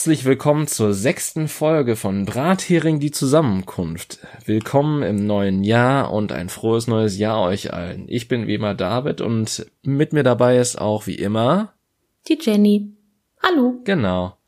[0.00, 4.20] Herzlich willkommen zur sechsten Folge von Brathering die Zusammenkunft.
[4.46, 8.06] Willkommen im neuen Jahr und ein frohes neues Jahr euch allen.
[8.08, 11.74] Ich bin wie immer David und mit mir dabei ist auch wie immer
[12.28, 12.94] die Jenny.
[13.42, 13.78] Hallo.
[13.84, 14.38] Genau.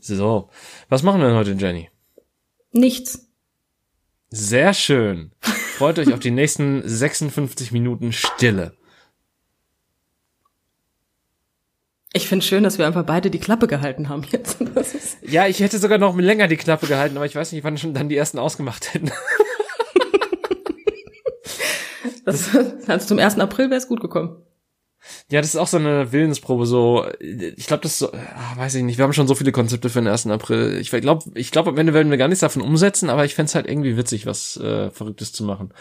[0.00, 0.48] So,
[0.88, 1.90] was machen wir denn heute, Jenny?
[2.72, 3.28] Nichts.
[4.30, 5.30] Sehr schön.
[5.40, 8.75] Freut euch auf die nächsten 56 Minuten Stille.
[12.16, 14.56] Ich finde schön, dass wir einfach beide die Klappe gehalten haben jetzt.
[15.22, 17.92] ja, ich hätte sogar noch länger die Klappe gehalten, aber ich weiß nicht, wann schon
[17.92, 19.12] dann die ersten ausgemacht hätten.
[22.24, 22.48] das,
[22.86, 23.38] also zum 1.
[23.38, 24.42] April wäre es gut gekommen.
[25.30, 28.76] Ja, das ist auch so eine Willensprobe, so, ich glaube, das ist so, ach, weiß
[28.76, 30.28] ich nicht, wir haben schon so viele Konzepte für den 1.
[30.28, 30.78] April.
[30.80, 33.52] Ich glaube, ich glaube, am Ende werden wir gar nichts davon umsetzen, aber ich fände
[33.52, 35.74] halt irgendwie witzig, was äh, Verrücktes zu machen.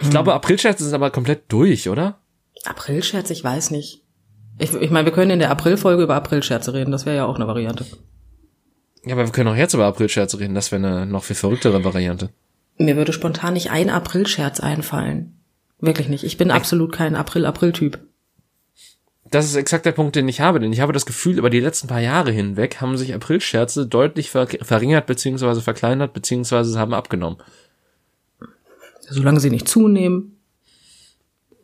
[0.00, 0.10] Ich hm.
[0.10, 2.18] glaube, Aprilscherze sind aber komplett durch, oder?
[2.64, 4.01] Aprilscherz, ich weiß nicht.
[4.62, 7.34] Ich, ich meine, wir können in der Aprilfolge über Aprilscherze reden, das wäre ja auch
[7.34, 7.84] eine Variante.
[9.04, 11.84] Ja, aber wir können auch jetzt über Aprilscherze reden, das wäre eine noch viel verrücktere
[11.84, 12.30] Variante.
[12.78, 15.40] Mir würde spontan nicht ein Aprilscherz einfallen.
[15.80, 16.22] Wirklich nicht.
[16.22, 17.98] Ich bin ich absolut kein April-April-Typ.
[19.32, 21.58] Das ist exakt der Punkt, den ich habe, denn ich habe das Gefühl, über die
[21.58, 27.38] letzten paar Jahre hinweg haben sich Aprilscherze deutlich ver verringert beziehungsweise verkleinert beziehungsweise haben abgenommen.
[29.00, 30.31] Solange sie nicht zunehmen.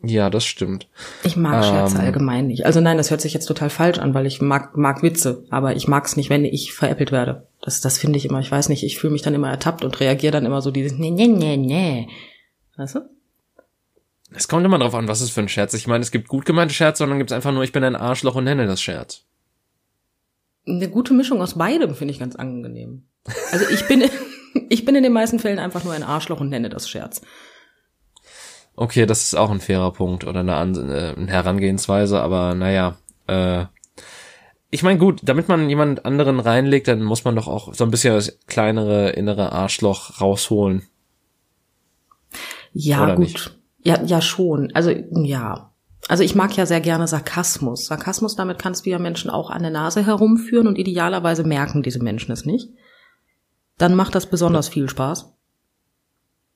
[0.02, 0.88] Ja, das stimmt.
[1.24, 2.66] Ich mag Scherze ähm, allgemein nicht.
[2.66, 5.74] Also nein, das hört sich jetzt total falsch an, weil ich mag, mag Witze, aber
[5.74, 7.48] ich mag es nicht, wenn ich veräppelt werde.
[7.60, 9.98] Das, das finde ich immer, ich weiß nicht, ich fühle mich dann immer ertappt und
[9.98, 12.08] reagiere dann immer so dieses nee, nee, nee, nee.
[12.76, 13.00] Weißt du?
[14.34, 15.74] Es kommt immer drauf an, was es für ein Scherz.
[15.74, 17.82] Ich meine, es gibt gut gemeinte Scherze und dann gibt es einfach nur, ich bin
[17.82, 19.24] ein Arschloch und nenne das Scherz.
[20.66, 23.04] Eine gute Mischung aus beidem finde ich ganz angenehm.
[23.50, 24.04] Also ich bin,
[24.68, 27.22] ich bin in den meisten Fällen einfach nur ein Arschloch und nenne das Scherz.
[28.80, 32.96] Okay, das ist auch ein fairer Punkt oder eine, äh, eine Herangehensweise, aber naja,
[33.26, 33.64] äh,
[34.70, 37.90] ich meine, gut, damit man jemand anderen reinlegt, dann muss man doch auch so ein
[37.90, 40.82] bisschen das kleinere innere Arschloch rausholen.
[42.72, 43.24] Ja, Oder gut.
[43.24, 43.58] Nicht?
[43.82, 44.70] Ja, ja, schon.
[44.74, 45.72] Also, ja.
[46.06, 47.86] Also ich mag ja sehr gerne Sarkasmus.
[47.86, 52.00] Sarkasmus, damit kannst du ja Menschen auch an der Nase herumführen und idealerweise merken diese
[52.00, 52.70] Menschen es nicht.
[53.76, 55.32] Dann macht das besonders viel Spaß.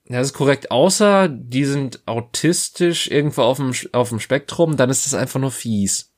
[0.09, 0.71] Ja, das ist korrekt.
[0.71, 5.51] Außer die sind autistisch irgendwo auf dem, auf dem Spektrum, dann ist es einfach nur
[5.51, 6.11] fies.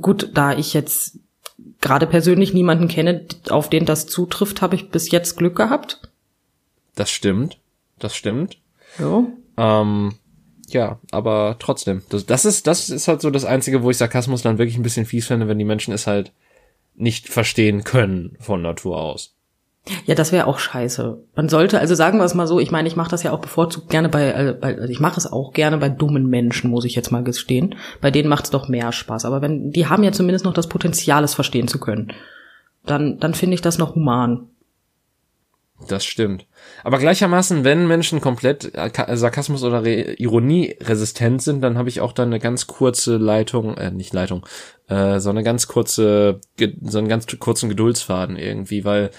[0.00, 1.18] Gut, da ich jetzt
[1.80, 6.00] gerade persönlich niemanden kenne, auf den das zutrifft, habe ich bis jetzt Glück gehabt.
[6.94, 7.58] Das stimmt.
[7.98, 8.58] Das stimmt.
[8.98, 9.26] Ja.
[9.56, 10.14] Ähm,
[10.68, 12.02] ja, aber trotzdem.
[12.08, 14.82] Das, das ist, das ist halt so das Einzige, wo ich Sarkasmus dann wirklich ein
[14.82, 16.32] bisschen fies finde, wenn die Menschen es halt
[16.94, 19.33] nicht verstehen können von Natur aus.
[20.06, 21.22] Ja, das wäre auch scheiße.
[21.36, 23.40] Man sollte, also sagen wir es mal so, ich meine, ich mache das ja auch
[23.40, 26.94] bevorzugt gerne bei, äh, also ich mache es auch gerne bei dummen Menschen, muss ich
[26.94, 27.74] jetzt mal gestehen.
[28.00, 29.26] Bei denen macht es doch mehr Spaß.
[29.26, 32.12] Aber wenn, die haben ja zumindest noch das Potenzial, es verstehen zu können.
[32.86, 34.48] Dann, dann finde ich das noch human.
[35.88, 36.46] Das stimmt.
[36.82, 42.00] Aber gleichermaßen, wenn Menschen komplett äh, Sarkasmus oder Re Ironie resistent sind, dann habe ich
[42.00, 44.46] auch dann eine ganz kurze Leitung, äh, nicht Leitung,
[44.88, 46.40] äh, so eine ganz kurze,
[46.80, 49.10] so einen ganz kurzen Geduldsfaden irgendwie, weil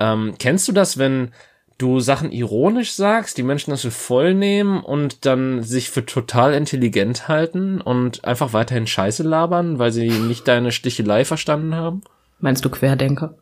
[0.00, 1.32] ähm, kennst du das, wenn
[1.78, 6.54] du Sachen ironisch sagst, die Menschen das für voll nehmen und dann sich für total
[6.54, 12.02] intelligent halten und einfach weiterhin Scheiße labern, weil sie nicht deine Stichelei verstanden haben?
[12.38, 13.36] Meinst du Querdenker?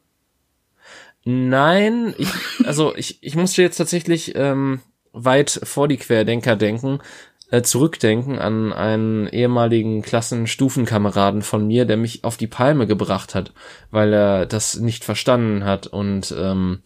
[1.25, 2.29] Nein, ich,
[2.65, 4.81] also ich, ich musste jetzt tatsächlich ähm,
[5.13, 7.01] weit vor die Querdenker denken,
[7.53, 13.53] äh, zurückdenken an einen ehemaligen Klassenstufenkameraden von mir, der mich auf die Palme gebracht hat,
[13.91, 15.87] weil er das nicht verstanden hat.
[15.87, 16.81] Und ähm,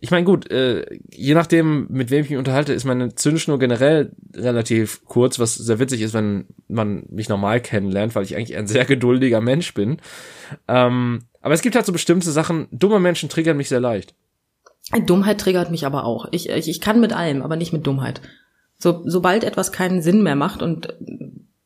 [0.00, 4.12] ich meine, gut, äh, je nachdem, mit wem ich mich unterhalte, ist meine Zündschnur generell
[4.34, 8.66] relativ kurz, was sehr witzig ist, wenn man mich normal kennenlernt, weil ich eigentlich ein
[8.66, 9.98] sehr geduldiger Mensch bin.
[10.68, 14.14] Ähm, aber es gibt halt so bestimmte Sachen, dumme Menschen triggern mich sehr leicht.
[15.04, 16.28] Dummheit triggert mich aber auch.
[16.30, 18.22] Ich, ich, ich kann mit allem, aber nicht mit Dummheit.
[18.78, 20.96] So, sobald etwas keinen Sinn mehr macht und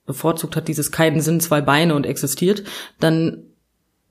[0.06, 2.64] bevorzugt hat dieses keinen Sinn zwei Beine und existiert,
[2.98, 3.44] dann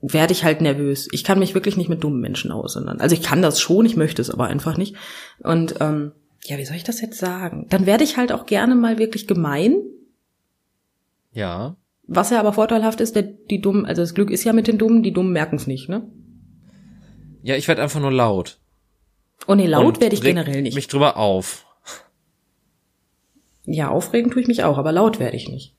[0.00, 1.08] werde ich halt nervös.
[1.12, 3.00] Ich kann mich wirklich nicht mit dummen Menschen aussondern.
[3.00, 4.96] Also ich kann das schon, ich möchte es aber einfach nicht.
[5.40, 6.12] Und ähm,
[6.44, 7.66] ja, wie soll ich das jetzt sagen?
[7.70, 9.76] Dann werde ich halt auch gerne mal wirklich gemein.
[11.32, 11.76] Ja.
[12.06, 14.78] Was ja aber vorteilhaft ist, der, die Dummen, also das Glück ist ja mit den
[14.78, 16.10] Dummen, die Dummen merken es nicht, ne?
[17.42, 18.58] Ja, ich werde einfach nur laut.
[19.46, 20.74] Oh nee, laut werde ich generell nicht.
[20.74, 21.64] mich drüber auf.
[23.64, 25.74] Ja, aufregen tue ich mich auch, aber laut werde ich nicht.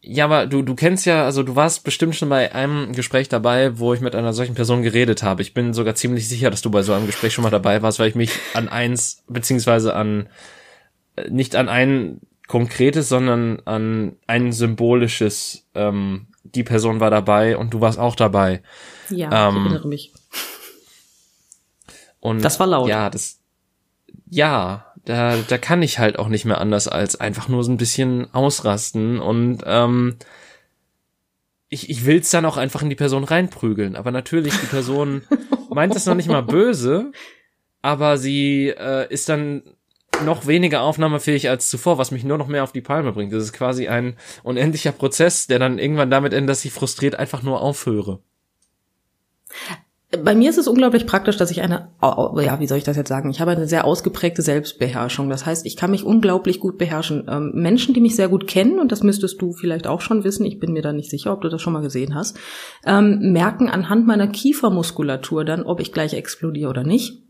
[0.00, 3.78] Ja, aber du, du kennst ja, also du warst bestimmt schon bei einem Gespräch dabei,
[3.78, 5.42] wo ich mit einer solchen Person geredet habe.
[5.42, 7.98] Ich bin sogar ziemlich sicher, dass du bei so einem Gespräch schon mal dabei warst,
[7.98, 10.28] weil ich mich an eins, beziehungsweise an,
[11.16, 17.74] äh, nicht an ein konkretes, sondern an ein symbolisches ähm, die Person war dabei und
[17.74, 18.62] du warst auch dabei.
[19.10, 20.12] Ja, ähm, ich erinnere mich.
[22.20, 22.88] Und das war laut.
[22.88, 23.40] Ja, das,
[24.30, 27.78] ja, da, da kann ich halt auch nicht mehr anders als einfach nur so ein
[27.78, 30.16] bisschen ausrasten und ähm,
[31.70, 33.96] ich, ich will's dann auch einfach in die Person reinprügeln.
[33.96, 35.22] Aber natürlich, die Person
[35.70, 37.12] meint es noch nicht mal böse,
[37.80, 39.62] aber sie äh, ist dann
[40.24, 43.32] noch weniger aufnahmefähig als zuvor, was mich nur noch mehr auf die Palme bringt.
[43.32, 47.42] Das ist quasi ein unendlicher Prozess, der dann irgendwann damit endet, dass ich frustriert einfach
[47.42, 48.20] nur aufhöre.
[50.10, 53.10] Bei mir ist es unglaublich praktisch, dass ich eine, ja, wie soll ich das jetzt
[53.10, 53.28] sagen?
[53.28, 55.28] Ich habe eine sehr ausgeprägte Selbstbeherrschung.
[55.28, 57.26] Das heißt, ich kann mich unglaublich gut beherrschen.
[57.28, 60.46] Ähm, Menschen, die mich sehr gut kennen, und das müsstest du vielleicht auch schon wissen,
[60.46, 62.38] ich bin mir da nicht sicher, ob du das schon mal gesehen hast,
[62.86, 67.22] ähm, merken anhand meiner Kiefermuskulatur dann, ob ich gleich explodiere oder nicht.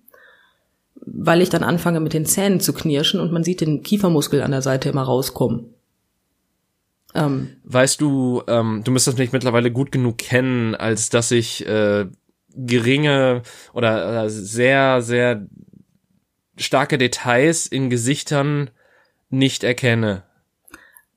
[1.05, 4.53] Weil ich dann anfange mit den Zähnen zu knirschen und man sieht den Kiefermuskel an
[4.53, 5.75] der Seite immer rauskommen.
[7.13, 12.07] Ähm, weißt du, ähm, du müsstest mich mittlerweile gut genug kennen, als dass ich äh,
[12.59, 15.47] geringe oder, oder sehr, sehr
[16.57, 18.71] starke Details in Gesichtern
[19.31, 20.25] nicht erkenne.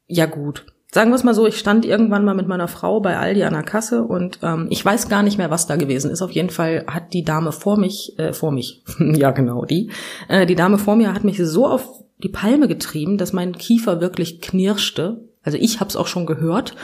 [0.07, 0.65] Ja gut.
[0.93, 3.53] Sagen wir es mal so, ich stand irgendwann mal mit meiner Frau bei Aldi an
[3.53, 6.21] der Kasse und ähm, ich weiß gar nicht mehr, was da gewesen ist.
[6.21, 9.89] Auf jeden Fall hat die Dame vor mich, äh, vor mich, ja genau die,
[10.27, 11.87] äh, die Dame vor mir hat mich so auf
[12.21, 15.23] die Palme getrieben, dass mein Kiefer wirklich knirschte.
[15.44, 16.75] Also ich habe es auch schon gehört.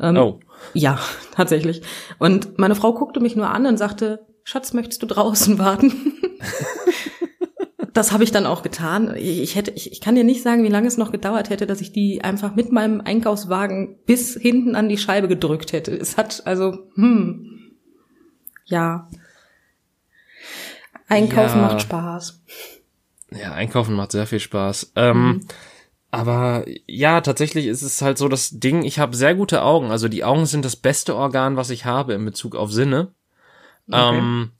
[0.00, 0.40] Ähm, oh.
[0.74, 0.98] Ja,
[1.32, 1.82] tatsächlich.
[2.18, 5.92] Und meine Frau guckte mich nur an und sagte, Schatz, möchtest du draußen warten?
[7.92, 9.14] das habe ich dann auch getan.
[9.16, 11.80] Ich hätte, ich, ich kann dir nicht sagen, wie lange es noch gedauert hätte, dass
[11.80, 15.96] ich die einfach mit meinem Einkaufswagen bis hinten an die Scheibe gedrückt hätte.
[15.96, 17.56] Es hat also, hm,
[18.66, 19.08] ja.
[21.08, 21.68] Einkaufen ja.
[21.68, 22.42] macht Spaß.
[23.30, 24.92] Ja, Einkaufen macht sehr viel Spaß.
[24.96, 25.46] Ähm, mhm.
[26.16, 29.90] Aber ja, tatsächlich ist es halt so das Ding, ich habe sehr gute Augen.
[29.90, 33.08] Also die Augen sind das beste Organ, was ich habe in Bezug auf Sinne.
[33.86, 34.16] Okay.
[34.16, 34.52] Ähm,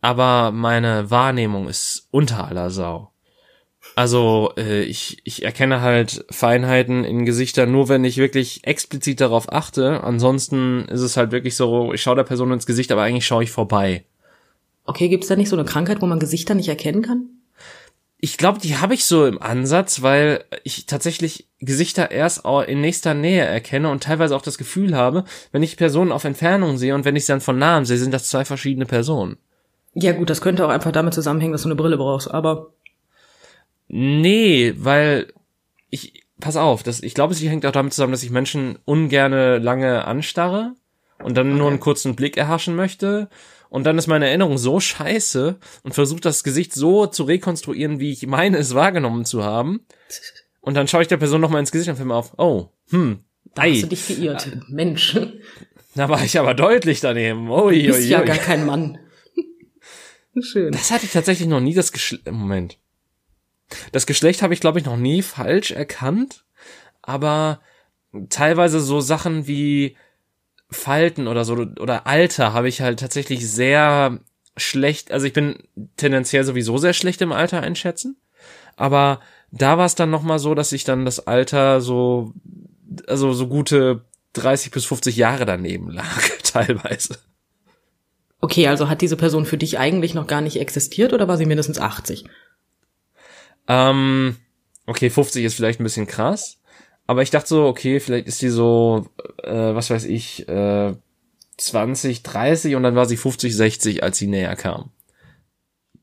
[0.00, 3.12] aber meine Wahrnehmung ist unter aller Sau.
[3.94, 9.52] Also äh, ich, ich erkenne halt Feinheiten in Gesichtern nur, wenn ich wirklich explizit darauf
[9.52, 10.02] achte.
[10.02, 13.44] Ansonsten ist es halt wirklich so, ich schaue der Person ins Gesicht, aber eigentlich schaue
[13.44, 14.04] ich vorbei.
[14.86, 17.28] Okay, gibt's da nicht so eine Krankheit, wo man Gesichter nicht erkennen kann?
[18.22, 23.14] Ich glaube, die habe ich so im Ansatz, weil ich tatsächlich Gesichter erst in nächster
[23.14, 27.04] Nähe erkenne und teilweise auch das Gefühl habe, wenn ich Personen auf Entfernung sehe und
[27.04, 29.38] wenn ich sie dann von nahem sehe, sind das zwei verschiedene Personen.
[29.94, 32.74] Ja gut, das könnte auch einfach damit zusammenhängen, dass du eine Brille brauchst, aber.
[33.88, 35.32] Nee, weil
[35.88, 39.58] ich, pass auf, das, ich glaube, es hängt auch damit zusammen, dass ich Menschen ungerne
[39.58, 40.74] lange anstarre
[41.22, 41.58] und dann okay.
[41.58, 43.28] nur einen kurzen Blick erhaschen möchte
[43.70, 48.10] und dann ist meine Erinnerung so scheiße und versucht das Gesicht so zu rekonstruieren, wie
[48.10, 49.86] ich meine es wahrgenommen zu haben.
[50.60, 53.20] Und dann schaue ich der Person nochmal ins Gesicht und fällt auf, oh, hm,
[53.54, 53.74] da ei.
[53.74, 55.18] hast du dich geirrt, äh, Mensch.
[55.94, 57.50] Da war ich aber deutlich daneben.
[57.50, 58.26] Ui, du bist ui, ja ui.
[58.26, 58.98] gar kein Mann.
[60.40, 60.72] Schön.
[60.72, 62.30] Das hatte ich tatsächlich noch nie das Geschlecht.
[62.30, 62.78] Moment.
[63.92, 66.44] Das Geschlecht habe ich, glaube ich, noch nie falsch erkannt.
[67.02, 67.60] Aber
[68.28, 69.96] teilweise so Sachen wie
[70.70, 74.20] Falten oder so oder Alter habe ich halt tatsächlich sehr
[74.56, 75.56] schlecht, also ich bin
[75.96, 78.16] tendenziell sowieso sehr schlecht im Alter einschätzen,
[78.76, 82.34] aber da war es dann noch mal so, dass ich dann das Alter so
[83.06, 87.18] also so gute 30 bis 50 Jahre daneben lag teilweise.
[88.40, 91.46] Okay, also hat diese Person für dich eigentlich noch gar nicht existiert oder war sie
[91.46, 92.24] mindestens 80?
[93.68, 94.36] Ähm,
[94.86, 96.59] okay, 50 ist vielleicht ein bisschen krass.
[97.10, 99.04] Aber ich dachte so, okay, vielleicht ist die so,
[99.42, 100.94] äh, was weiß ich, äh,
[101.56, 104.92] 20, 30 und dann war sie 50, 60, als sie näher kam.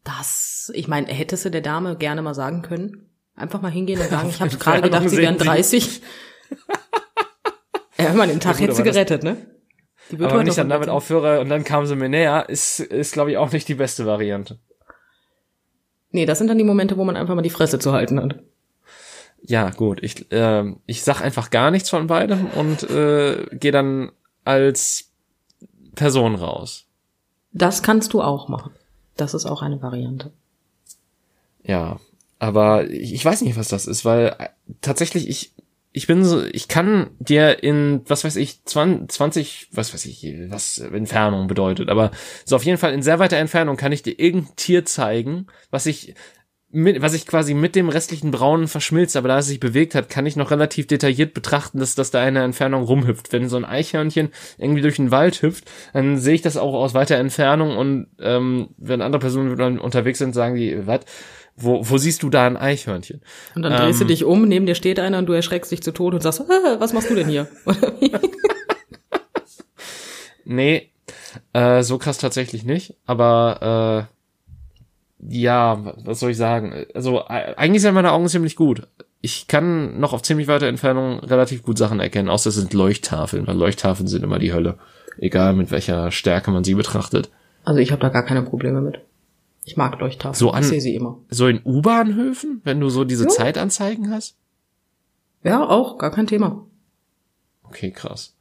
[0.04, 3.10] Das, ich meine, hättest du der Dame gerne mal sagen können?
[3.38, 6.02] Einfach mal hingehen und sagen, ich habe gerade gedacht, sie wären 30.
[7.98, 9.38] ja, man, den Tag ja, hätte sie gerettet, ne?
[10.12, 13.14] Die aber wenn ich dann damit aufhöre und dann kam sie mir näher, ist, ist
[13.14, 14.60] glaube ich, auch nicht die beste Variante.
[16.12, 18.42] Nee, das sind dann die Momente, wo man einfach mal die Fresse zu halten hat
[19.42, 24.12] ja, gut, ich, äh, ich sag einfach gar nichts von beidem und äh, gehe dann
[24.44, 25.12] als
[25.96, 26.86] Person raus.
[27.52, 28.72] Das kannst du auch machen.
[29.16, 30.32] Das ist auch eine Variante.
[31.64, 32.00] Ja,
[32.40, 34.50] aber ich, weiß nicht, was das ist, weil äh,
[34.82, 35.54] tatsächlich ich
[35.94, 40.32] ich bin so, ich kann dir in, was weiß ich, 20, 20, was weiß ich,
[40.48, 42.12] was Entfernung bedeutet, aber
[42.46, 45.88] so auf jeden Fall in sehr weiter Entfernung kann ich dir irgendein Tier zeigen, was
[45.88, 46.14] ich
[46.70, 50.10] mit, was ich quasi mit dem restlichen Braunen verschmilzt, aber da es sich bewegt hat,
[50.10, 53.32] kann ich noch relativ detailliert betrachten, dass das da eine Entfernung rumhüpft.
[53.32, 56.94] Wenn so ein Eichhörnchen irgendwie durch den Wald hüpft, dann sehe ich das auch aus
[56.94, 61.02] weiter Entfernung und ähm, wenn andere Personen dann unterwegs sind, sagen die, was?
[61.60, 63.22] Wo, wo siehst du da ein Eichhörnchen?
[63.56, 65.82] Und dann drehst ähm, du dich um, neben dir steht einer und du erschreckst dich
[65.82, 67.48] zu Tod und sagst, ah, was machst du denn hier?
[70.50, 70.92] Nee,
[71.52, 72.96] äh, so krass tatsächlich nicht.
[73.06, 74.17] Aber äh,
[75.20, 76.86] ja, was soll ich sagen?
[76.94, 78.88] Also äh, eigentlich sind meine Augen ziemlich gut.
[79.22, 83.48] Ich kann noch auf ziemlich weiter Entfernung relativ gut Sachen erkennen, außer es sind Leuchttafeln,
[83.48, 84.78] weil Leuchttafeln sind immer die Hölle.
[85.18, 87.30] Egal mit welcher Stärke man sie betrachtet.
[87.64, 89.00] Also ich habe da gar keine Probleme mit.
[89.66, 90.36] Ich mag Leuchttafeln.
[90.36, 91.18] So an- ich sehe sie immer.
[91.30, 93.30] So in U-Bahnhöfen, wenn du so diese Ja.
[93.30, 94.38] Zeitanzeigen hast?
[95.44, 96.66] Ja, auch, gar kein Thema.
[97.64, 98.37] Okay, krass.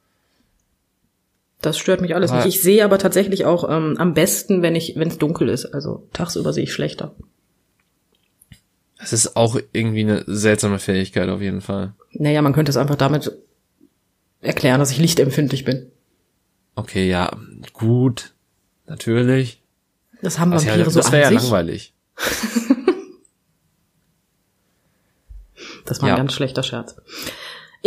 [1.61, 2.55] Das stört mich alles Aber- nicht.
[2.55, 5.65] Ich sehe aber tatsächlich auch ähm, am besten, wenn ich, wenn es dunkel ist.
[5.65, 7.15] Also tagsüber sehe ich schlechter.
[8.99, 11.93] Das ist auch irgendwie eine seltsame Fähigkeit auf jeden Fall.
[12.13, 13.31] Naja, man könnte es einfach damit
[14.41, 15.91] erklären, dass ich lichtempfindlich bin.
[16.75, 17.35] Okay, ja,
[17.73, 18.33] gut.
[18.85, 19.61] Natürlich.
[20.21, 21.93] Das haben Vampire ja, so das wäre ja langweilig.
[25.85, 26.15] Das war Ja.
[26.15, 26.97] ein ganz schlechter Scherz.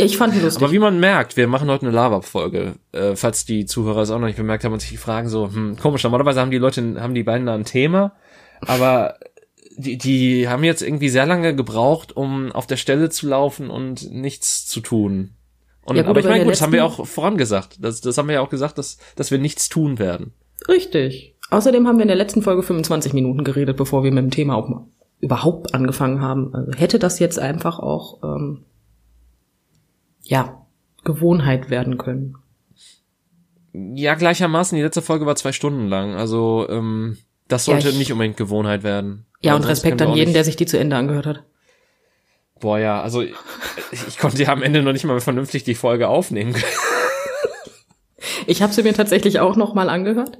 [0.00, 0.62] Ja, ich fand ihn lustig.
[0.62, 2.75] Aber wie man merkt, wir machen heute eine Lava-Folge.
[2.92, 5.76] Äh, falls die Zuhörer es auch noch nicht bemerkt haben und sich fragen so, hm,
[5.76, 8.12] komisch, normalerweise haben die Leute, haben die beiden da ein Thema,
[8.61, 9.14] aber
[9.76, 14.11] die, die haben jetzt irgendwie sehr lange gebraucht, um auf der Stelle zu laufen und
[14.11, 15.30] nichts zu tun.
[15.83, 17.78] Und, Ja, gut, aber ich meine, gut, das haben wir auch vorangesagt.
[17.80, 20.33] Das, das haben wir ja auch gesagt, dass, dass wir nichts tun werden.
[20.69, 21.35] Richtig.
[21.50, 24.54] Außerdem haben wir in der letzten Folge 25 Minuten geredet, bevor wir mit dem Thema
[24.54, 24.87] auch mal
[25.21, 26.54] überhaupt angefangen haben.
[26.54, 28.64] Also hätte das jetzt einfach auch ähm,
[30.30, 30.64] ja
[31.04, 32.37] Gewohnheit werden können.
[33.72, 36.14] Ja, gleichermaßen, die letzte Folge war zwei Stunden lang.
[36.14, 37.18] Also, ähm,
[37.49, 39.26] das sollte Ja, ich- nicht unbedingt Gewohnheit werden.
[39.42, 41.44] Ja, und Respekt an jeden, nicht- der sich die zu Ende angehört hat.
[42.60, 43.32] Boah, ja, also ich,
[44.08, 46.54] ich konnte ja am Ende noch nicht mal vernünftig die Folge aufnehmen.
[48.46, 50.38] Ich habe sie mir tatsächlich auch noch mal angehört.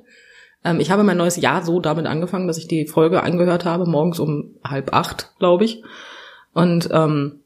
[0.65, 3.87] Ähm, ich habe mein neues Jahr so damit angefangen, dass ich die Folge angehört habe,
[3.87, 5.83] morgens um halb acht, glaube ich.
[6.53, 7.41] Und ähm,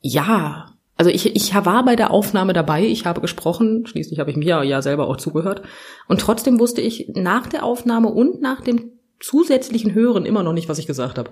[0.00, 0.66] ja,
[0.96, 4.62] also ich, ich war bei der Aufnahme dabei, ich habe gesprochen, schließlich habe ich mir
[4.64, 5.62] ja selber auch zugehört.
[6.08, 10.68] Und trotzdem wusste ich nach der Aufnahme und nach dem zusätzlichen Hören immer noch nicht,
[10.68, 11.30] was ich gesagt habe.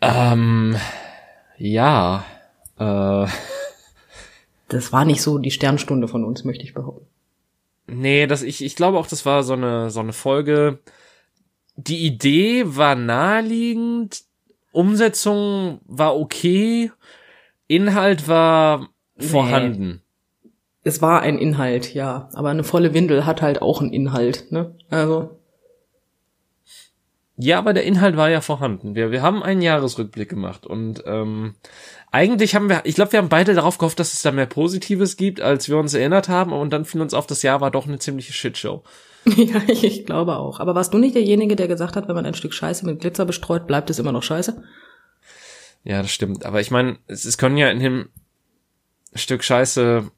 [0.00, 0.76] ähm,
[1.58, 2.24] ja,
[2.78, 3.26] äh,
[4.68, 7.06] Das war nicht so die Sternstunde von uns, möchte ich behaupten.
[7.86, 10.80] nee, das, ich, ich glaube auch, das war so eine, so eine Folge.
[11.76, 14.24] Die Idee war naheliegend,
[14.72, 16.90] Umsetzung war okay,
[17.66, 18.88] Inhalt war
[19.18, 20.02] vorhanden.
[20.82, 22.28] Es war ein Inhalt, ja.
[22.32, 24.74] Aber eine volle Windel hat halt auch einen Inhalt, ne?
[24.90, 25.38] Also,
[27.42, 28.94] Ja, aber der Inhalt war ja vorhanden.
[28.94, 31.54] Wir, wir haben einen Jahresrückblick gemacht und ähm,
[32.12, 35.16] eigentlich haben wir, ich glaube, wir haben beide darauf gehofft, dass es da mehr Positives
[35.16, 37.88] gibt, als wir uns erinnert haben und dann fiel uns auf, das Jahr war doch
[37.88, 38.84] eine ziemliche Shitshow.
[39.24, 40.60] ja, ich, ich glaube auch.
[40.60, 43.24] Aber warst du nicht derjenige, der gesagt hat, wenn man ein Stück Scheiße mit Glitzer
[43.24, 44.62] bestreut, bleibt es immer noch Scheiße?
[45.82, 46.46] Ja, das stimmt.
[46.46, 48.08] Aber ich meine, es, es können ja in dem
[49.16, 50.08] Stück Scheiße,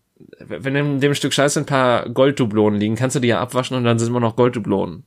[0.41, 3.85] wenn in dem Stück Scheiße ein paar Golddublonen liegen, kannst du die ja abwaschen und
[3.85, 5.05] dann sind immer noch Golddublonen.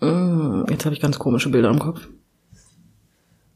[0.00, 2.08] Mm, jetzt habe ich ganz komische Bilder im Kopf.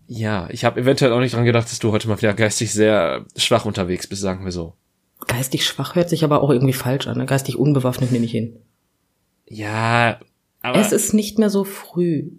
[0.07, 3.27] Ja, ich habe eventuell auch nicht dran gedacht, dass du heute mal wieder geistig sehr
[3.37, 4.75] schwach unterwegs bist, sagen wir so.
[5.27, 7.19] Geistig schwach hört sich aber auch irgendwie falsch an.
[7.19, 7.27] Ne?
[7.27, 8.57] Geistig unbewaffnet nehme ich hin.
[9.47, 10.19] Ja,
[10.63, 12.31] aber es ist nicht mehr so früh.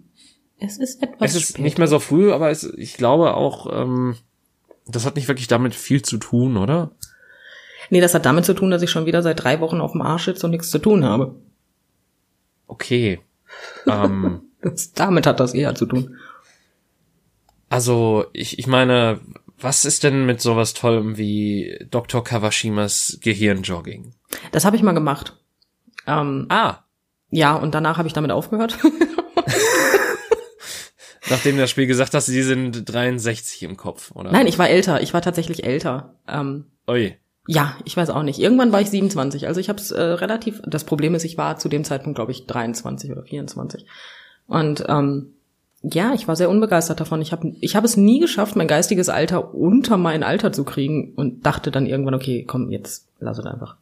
[0.58, 1.62] Es ist etwas es ist später.
[1.62, 4.16] nicht mehr so früh, aber es, ich glaube auch, ähm,
[4.86, 6.92] das hat nicht wirklich damit viel zu tun, oder?
[7.90, 10.02] Nee, das hat damit zu tun, dass ich schon wieder seit drei Wochen auf dem
[10.02, 11.34] Arsch sitze und nichts zu tun habe.
[12.66, 13.20] Okay.
[13.86, 16.16] Ähm, Das, damit hat das eher zu tun.
[17.68, 19.20] also, ich, ich meine,
[19.58, 22.24] was ist denn mit sowas Tollem wie Dr.
[22.24, 24.14] Kawashimas Gehirnjogging?
[24.50, 25.36] Das habe ich mal gemacht.
[26.06, 26.78] Ähm, Ah,
[27.30, 28.78] ja, und danach habe ich damit aufgehört.
[31.30, 34.32] nachdem das Spiel gesagt hast, sie sind 63 im Kopf, oder?
[34.32, 35.00] Nein, ich war älter.
[35.00, 36.16] Ich war tatsächlich älter.
[36.28, 37.16] Ähm, Ui.
[37.46, 38.38] Ja, ich weiß auch nicht.
[38.38, 39.46] Irgendwann war ich 27.
[39.48, 40.62] Also ich habe es äh, relativ.
[40.64, 43.84] Das Problem ist, ich war zu dem Zeitpunkt, glaube ich, 23 oder 24.
[44.46, 45.34] Und ähm,
[45.82, 47.20] ja, ich war sehr unbegeistert davon.
[47.20, 51.14] Ich habe ich hab es nie geschafft, mein geistiges Alter unter mein Alter zu kriegen
[51.14, 53.76] und dachte dann irgendwann, okay, komm, jetzt lass es einfach.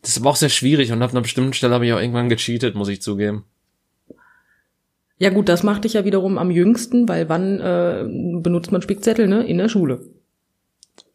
[0.00, 2.28] Das ist aber auch sehr schwierig und ab einer bestimmten Stelle habe ich auch irgendwann
[2.30, 3.44] gecheatet, muss ich zugeben.
[5.18, 8.04] Ja gut, das machte ich ja wiederum am jüngsten, weil wann äh,
[8.40, 9.46] benutzt man Spickzettel, ne?
[9.46, 10.00] In der Schule.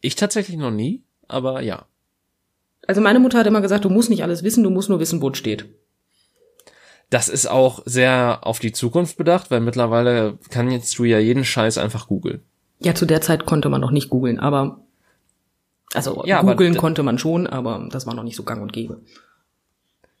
[0.00, 1.86] Ich tatsächlich noch nie, aber ja.
[2.86, 5.20] Also meine Mutter hat immer gesagt, du musst nicht alles wissen, du musst nur wissen,
[5.22, 5.66] wo es steht.
[7.10, 11.44] Das ist auch sehr auf die Zukunft bedacht, weil mittlerweile kann jetzt du ja jeden
[11.44, 12.42] Scheiß einfach googeln.
[12.80, 14.80] Ja, zu der Zeit konnte man noch nicht googeln, aber
[15.94, 19.00] also Ja, googeln konnte man schon, aber das war noch nicht so gang und gäbe.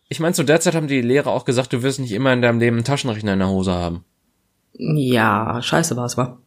[0.08, 2.42] Ich meine, zu der Zeit haben die Lehrer auch gesagt, du wirst nicht immer in
[2.42, 4.04] deinem Leben einen Taschenrechner in der Hose haben.
[4.74, 6.38] Ja, scheiße war es, war.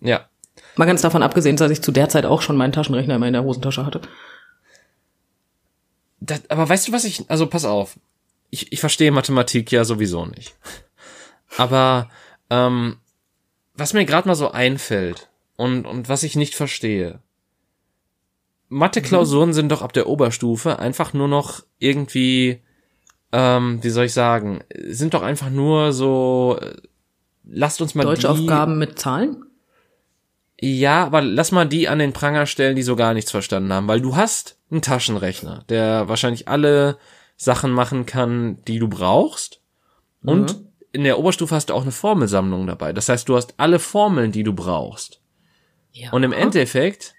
[0.00, 0.26] Ja.
[0.76, 3.34] Mal ganz davon abgesehen, dass ich zu der Zeit auch schon meinen Taschenrechner immer in
[3.34, 4.00] der Hosentasche hatte.
[6.20, 7.98] das, aber weißt du, was ich, also pass auf,
[8.50, 10.54] ich, ich verstehe Mathematik ja sowieso nicht.
[11.56, 12.08] Aber
[12.50, 12.96] ähm,
[13.74, 17.20] was mir gerade mal so einfällt und, und was ich nicht verstehe,
[18.68, 19.54] Mathe-Klausuren mhm.
[19.54, 22.62] sind doch ab der Oberstufe einfach nur noch irgendwie,
[23.32, 26.74] ähm, wie soll ich sagen, sind doch einfach nur so, äh,
[27.44, 29.44] lasst uns mal Deutsche Aufgaben mit Zahlen?
[30.64, 33.88] Ja, aber lass mal die an den Pranger stellen, die so gar nichts verstanden haben,
[33.88, 36.98] weil du hast einen Taschenrechner, der wahrscheinlich alle
[37.36, 39.60] Sachen machen kann, die du brauchst.
[40.22, 40.68] Und mhm.
[40.92, 42.92] in der Oberstufe hast du auch eine Formelsammlung dabei.
[42.92, 45.20] Das heißt, du hast alle Formeln, die du brauchst.
[45.90, 46.12] Ja.
[46.12, 47.16] Und im Endeffekt,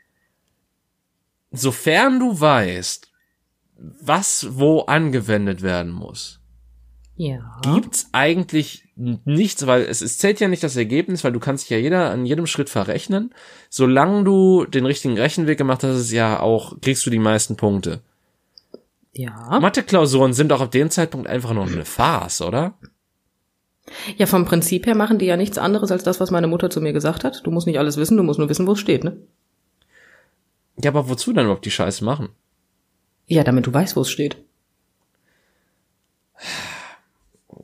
[1.51, 3.11] sofern du weißt,
[3.75, 6.39] was wo angewendet werden muss,
[7.17, 7.59] ja.
[7.61, 11.69] gibt's eigentlich nichts, weil es, es zählt ja nicht das Ergebnis, weil du kannst dich
[11.71, 13.33] ja jeder an jedem Schritt verrechnen.
[13.69, 18.01] Solange du den richtigen Rechenweg gemacht hast, ist ja auch, kriegst du die meisten Punkte.
[19.13, 19.59] Ja.
[19.59, 22.73] Mathe-Klausuren sind auch ab dem Zeitpunkt einfach nur eine Farce, oder?
[24.17, 26.81] Ja, vom Prinzip her machen die ja nichts anderes als das, was meine Mutter zu
[26.81, 27.45] mir gesagt hat.
[27.45, 29.17] Du musst nicht alles wissen, du musst nur wissen, wo es steht, ne?
[30.77, 32.29] Ja, aber wozu dann überhaupt die Scheiße machen?
[33.27, 34.37] Ja, damit du weißt, wo es steht.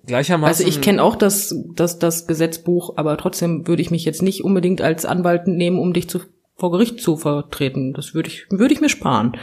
[0.10, 0.66] Gleichermaßen.
[0.66, 4.44] Also ich kenne auch das, das, das Gesetzbuch, aber trotzdem würde ich mich jetzt nicht
[4.44, 6.22] unbedingt als Anwalt nehmen, um dich zu,
[6.58, 7.94] vor Gericht zu vertreten.
[7.94, 9.38] Das würde ich, würde ich mir sparen.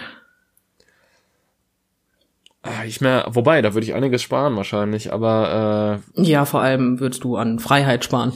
[2.63, 6.99] Ah, ich mehr, wobei, da würde ich einiges sparen wahrscheinlich, aber äh, Ja, vor allem
[6.99, 8.33] würdest du an Freiheit sparen.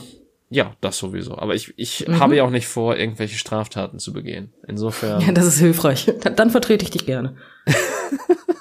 [0.50, 1.36] Ja, das sowieso.
[1.36, 2.20] Aber ich, ich mhm.
[2.20, 4.52] habe ja auch nicht vor, irgendwelche Straftaten zu begehen.
[4.66, 5.20] Insofern.
[5.20, 6.12] Ja, das ist hilfreich.
[6.22, 7.36] Dann, dann vertrete ich dich gerne.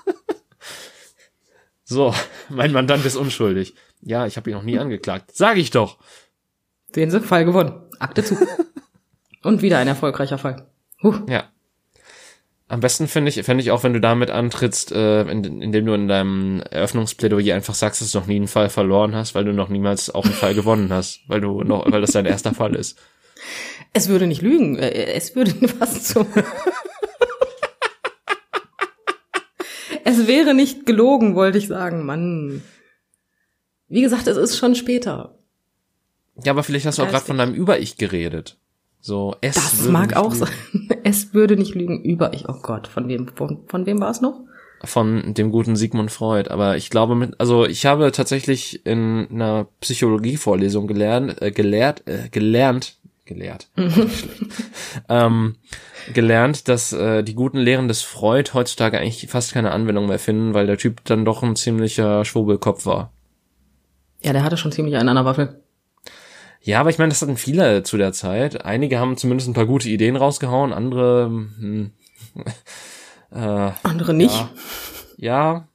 [1.90, 2.14] So,
[2.50, 3.74] mein Mandant ist unschuldig.
[4.02, 5.32] Ja, ich habe ihn noch nie angeklagt.
[5.34, 5.98] Sag ich doch.
[6.94, 7.82] Sehen Sie, Fall gewonnen.
[7.98, 8.38] Akte zu.
[9.44, 10.68] Und wieder ein erfolgreicher Fall.
[11.02, 11.16] Huh.
[11.28, 11.46] Ja.
[12.68, 15.94] Am besten finde ich, fände ich auch, wenn du damit antrittst, äh, in, indem du
[15.96, 19.54] in deinem Eröffnungsplädoyer einfach sagst, dass du noch nie einen Fall verloren hast, weil du
[19.54, 22.76] noch niemals auch einen Fall gewonnen hast, weil du noch, weil das dein erster Fall
[22.76, 23.00] ist.
[23.94, 24.78] Es würde nicht lügen.
[24.78, 26.28] Äh, es würde was zum
[30.10, 32.62] Es wäre nicht gelogen, wollte ich sagen, Mann.
[33.88, 35.36] Wie gesagt, es ist schon später.
[36.44, 38.58] Ja, aber vielleicht hast du auch gerade von deinem Über-Ich geredet.
[39.02, 40.46] So, es Das mag auch lügen.
[40.46, 40.90] sein.
[41.04, 42.02] Es würde nicht lügen.
[42.04, 44.42] Über-Ich, oh Gott, von wem, von, von wem war es noch?
[44.84, 46.50] Von dem guten Sigmund Freud.
[46.50, 52.30] Aber ich glaube mit, also ich habe tatsächlich in einer Psychologievorlesung gelernt, äh, gelehrt, äh,
[52.30, 52.98] gelernt,
[53.30, 53.70] gelehrt,
[55.10, 55.56] ähm,
[56.14, 60.54] gelernt, dass äh, die guten Lehren des Freud heutzutage eigentlich fast keine Anwendung mehr finden,
[60.54, 63.14] weil der Typ dann doch ein ziemlicher Schwurbelkopf war.
[64.22, 65.64] Ja, der hatte schon ziemlich einen an der Waffel.
[66.62, 68.66] Ja, aber ich meine, das hatten viele zu der Zeit.
[68.66, 71.92] Einige haben zumindest ein paar gute Ideen rausgehauen, andere hm,
[73.32, 74.36] äh, andere nicht.
[74.36, 74.50] Ja,
[75.18, 75.68] ja.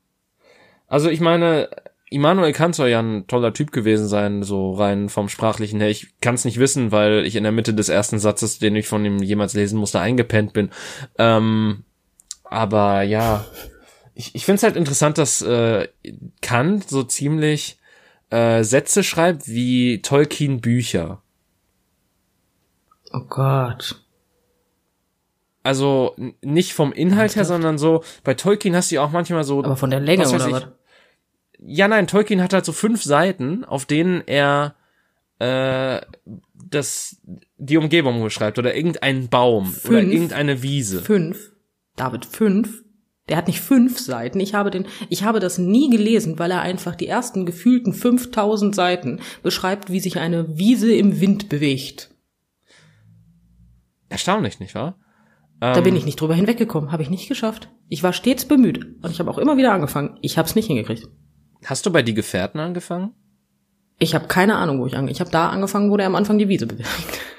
[0.89, 1.71] Also ich meine,
[2.15, 5.91] Immanuel Kant soll ja ein toller Typ gewesen sein, so rein vom Sprachlichen her.
[5.91, 8.87] Ich kann es nicht wissen, weil ich in der Mitte des ersten Satzes, den ich
[8.87, 10.71] von ihm jemals lesen musste, eingepennt bin.
[11.19, 11.83] Ähm,
[12.45, 13.45] aber ja,
[14.15, 15.89] ich, ich finde es halt interessant, dass äh,
[16.41, 17.81] Kant so ziemlich
[18.31, 21.21] äh, Sätze schreibt wie Tolkien Bücher.
[23.13, 24.01] Oh Gott.
[25.65, 29.65] Also nicht vom Inhalt her, sondern so, bei Tolkien hast du ja auch manchmal so.
[29.65, 30.69] Aber von der Länge oder was?
[31.67, 34.75] Ja, nein, Tolkien hat halt so fünf Seiten, auf denen er
[35.39, 36.01] äh,
[36.55, 37.21] das
[37.57, 41.03] die Umgebung beschreibt oder irgendeinen Baum fünf, oder irgendeine Wiese.
[41.03, 41.53] Fünf.
[41.97, 42.83] David, fünf.
[43.29, 44.39] Der hat nicht fünf Seiten.
[44.41, 48.75] Ich habe den, ich habe das nie gelesen, weil er einfach die ersten gefühlten 5000
[48.75, 52.11] Seiten beschreibt, wie sich eine Wiese im Wind bewegt.
[54.11, 54.99] Erstaunlich, nicht wahr?
[55.61, 57.71] Da bin ähm, ich nicht drüber hinweggekommen, habe ich nicht geschafft.
[57.89, 60.19] Ich war stets bemüht und ich habe auch immer wieder angefangen.
[60.21, 61.09] Ich habe es nicht hingekriegt.
[61.65, 63.13] Hast du bei die Gefährten angefangen?
[63.99, 65.13] Ich habe keine Ahnung, wo ich angefangen.
[65.13, 66.89] Ich habe da angefangen, wo der am Anfang die Wiese bewegt.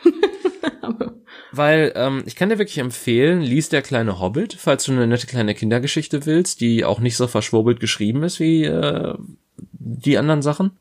[1.51, 5.27] Weil ähm, ich kann dir wirklich empfehlen, lies der kleine Hobbit, falls du eine nette
[5.27, 9.13] kleine Kindergeschichte willst, die auch nicht so verschwurbelt geschrieben ist wie äh,
[9.71, 10.71] die anderen Sachen.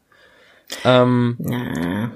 [0.85, 2.11] Ähm, ja.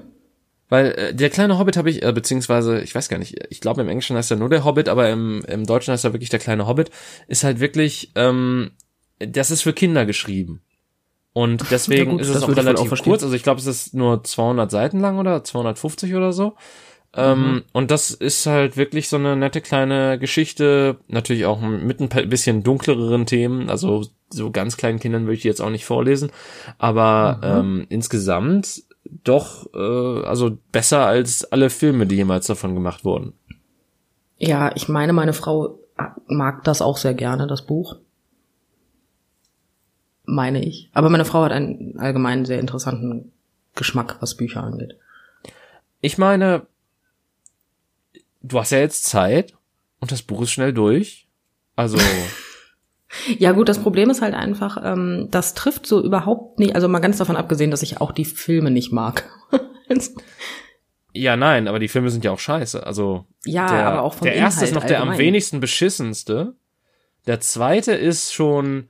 [0.68, 3.80] Weil äh, der kleine Hobbit habe ich, äh, beziehungsweise, ich weiß gar nicht, ich glaube
[3.80, 6.40] im Englischen heißt er nur der Hobbit, aber im, im Deutschen heißt er wirklich der
[6.40, 6.90] kleine Hobbit,
[7.26, 8.72] ist halt wirklich, ähm,
[9.18, 10.62] das ist für Kinder geschrieben.
[11.32, 13.22] Und deswegen gut, ist es auch relativ auch kurz.
[13.22, 16.54] Also ich glaube, es ist nur 200 Seiten lang oder 250 oder so.
[17.14, 17.62] Ähm, mhm.
[17.72, 20.96] Und das ist halt wirklich so eine nette kleine Geschichte.
[21.08, 23.70] Natürlich auch mit ein bisschen dunkleren Themen.
[23.70, 26.30] Also so ganz kleinen Kindern würde ich die jetzt auch nicht vorlesen.
[26.78, 27.80] Aber mhm.
[27.80, 28.82] ähm, insgesamt
[29.24, 33.32] doch, äh, also besser als alle Filme, die jemals davon gemacht wurden.
[34.36, 35.78] Ja, ich meine, meine Frau
[36.26, 37.96] mag das auch sehr gerne, das Buch.
[40.28, 40.90] Meine ich.
[40.92, 43.32] Aber meine Frau hat einen allgemein sehr interessanten
[43.74, 44.96] Geschmack, was Bücher angeht.
[46.00, 46.66] Ich meine,
[48.42, 49.54] du hast ja jetzt Zeit
[50.00, 51.26] und das Buch ist schnell durch.
[51.76, 51.98] Also.
[53.38, 56.98] ja gut, das Problem ist halt einfach, ähm, das trifft so überhaupt nicht, also mal
[57.00, 59.24] ganz davon abgesehen, dass ich auch die Filme nicht mag.
[61.14, 62.86] ja, nein, aber die Filme sind ja auch scheiße.
[62.86, 66.54] Also ja, der, aber auch vom der erste Inhalt ist noch der am wenigsten beschissenste.
[67.26, 68.88] Der zweite ist schon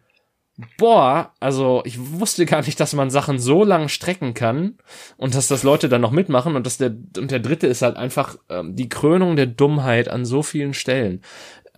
[0.77, 4.79] boah, also ich wusste gar nicht, dass man Sachen so lang strecken kann
[5.17, 7.97] und dass das Leute dann noch mitmachen und dass der und der dritte ist halt
[7.97, 11.23] einfach ähm, die Krönung der Dummheit an so vielen Stellen.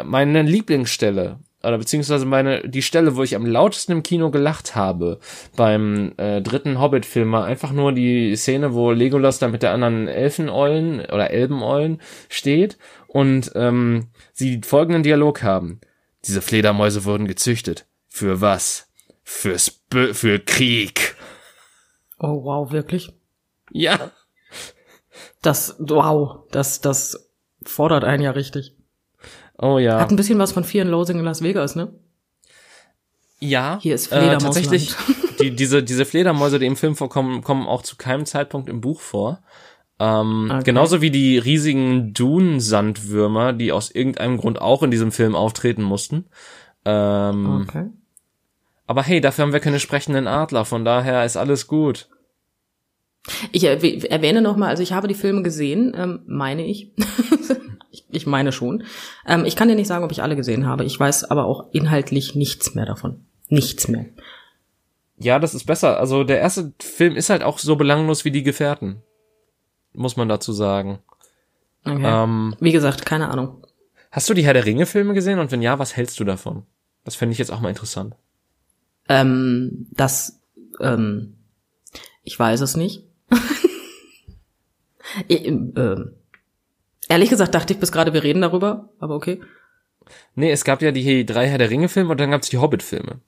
[0.03, 5.19] Meine Lieblingsstelle oder beziehungsweise meine die Stelle, wo ich am lautesten im Kino gelacht habe
[5.57, 10.09] beim äh, dritten Hobbit-Film war einfach nur die Szene, wo Legolas da mit der anderen
[10.09, 15.81] Elfeneulen oder Elbeneulen steht und ähm, sie folgenden Dialog haben:
[16.25, 17.90] Diese Fledermäuse wurden gezüchtet.
[18.11, 18.89] Für was?
[19.23, 21.17] Fürs Bö für Krieg.
[22.19, 23.15] Oh wow, wirklich?
[23.71, 24.11] Ja.
[25.41, 27.31] Das, wow, das, das
[27.65, 28.75] fordert einen ja richtig.
[29.57, 29.99] Oh ja.
[30.01, 31.93] Hat ein bisschen was von Fear and Loathing in Las Vegas, ne?
[33.39, 33.79] Ja.
[33.81, 34.55] Hier ist äh, Fledermausland.
[34.55, 34.95] tatsächlich.
[35.41, 39.01] Die, diese, diese Fledermäuse, die im Film vorkommen, kommen auch zu keinem Zeitpunkt im Buch
[39.01, 39.43] vor.
[39.99, 40.65] Ähm, Okay.
[40.65, 46.27] Genauso wie die riesigen Dun-Sandwürmer, die aus irgendeinem Grund auch in diesem Film auftreten mussten.
[46.85, 47.87] Ähm, Okay.
[48.91, 52.09] Aber hey, dafür haben wir keine sprechenden Adler, von daher ist alles gut.
[53.53, 56.91] Ich erwäh- erwähne nochmal, also ich habe die Filme gesehen, ähm, meine ich.
[57.93, 58.05] ich.
[58.11, 58.83] Ich meine schon.
[59.29, 60.83] Ähm, ich kann dir nicht sagen, ob ich alle gesehen habe.
[60.85, 63.25] Ich weiß aber auch inhaltlich nichts mehr davon.
[63.49, 64.07] Nichts mehr.
[65.19, 66.01] Ja, das ist besser.
[66.01, 69.03] Also der erste Film ist halt auch so belanglos wie die Gefährten.
[69.93, 70.99] Muss man dazu sagen.
[71.85, 72.03] Okay.
[72.05, 73.65] Ähm, Wie gesagt, keine Ahnung.
[74.11, 76.65] hast du die Herr der Ringe Filme gesehen und wenn ja, was hältst du davon?
[77.05, 78.17] Das fände ich jetzt auch mal interessant.
[79.11, 80.41] Ähm, das,
[80.81, 81.35] ähm,
[82.23, 83.03] ich weiß es nicht.
[85.27, 86.13] ich, ähm,
[87.09, 89.41] ehrlich gesagt dachte ich bis gerade, wir reden darüber, aber okay.
[90.37, 92.85] Nee, es gab ja die drei Herr der Ringe Filme und dann gab's die Hobbit
[92.85, 93.21] Filme.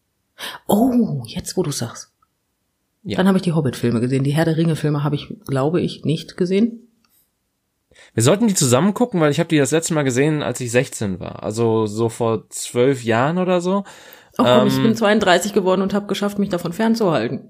[0.68, 2.12] Oh, jetzt wo du sagst.
[3.02, 3.16] Ja.
[3.16, 4.22] Dann habe ich die Hobbit-Filme gesehen.
[4.22, 6.88] Die Herr der Ringe-Filme habe ich, glaube ich, nicht gesehen.
[8.14, 10.70] Wir sollten die zusammen gucken, weil ich habe die das letzte Mal gesehen, als ich
[10.70, 11.42] 16 war.
[11.42, 13.84] Also so vor zwölf Jahren oder so.
[14.38, 17.48] Auch komm, ich Ähm, bin 32 geworden und habe geschafft, mich davon fernzuhalten.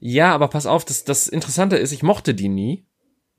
[0.00, 2.86] Ja, aber pass auf, das, das Interessante ist, ich mochte die nie.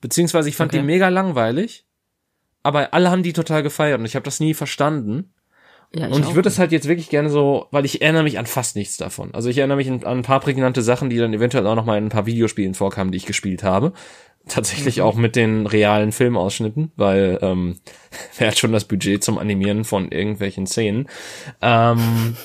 [0.01, 0.79] Beziehungsweise ich fand Okay.
[0.81, 1.85] die mega langweilig.
[2.61, 5.33] Aber alle haben die total gefeiert und ich habe das nie verstanden.
[5.95, 8.47] Ja, und ich würde es halt jetzt wirklich gerne so, weil ich erinnere mich an
[8.47, 9.33] fast nichts davon.
[9.35, 11.85] Also ich erinnere mich an, an ein paar prägnante Sachen, die dann eventuell auch noch
[11.85, 13.93] mal in ein paar Videospielen vorkamen, die ich gespielt habe.
[14.47, 15.03] Tatsächlich Mhm.
[15.03, 17.79] auch mit den realen Filmausschnitten, weil ähm,
[18.37, 21.07] wer hat schon das Budget zum Animieren von irgendwelchen Szenen.
[21.61, 22.35] Ähm,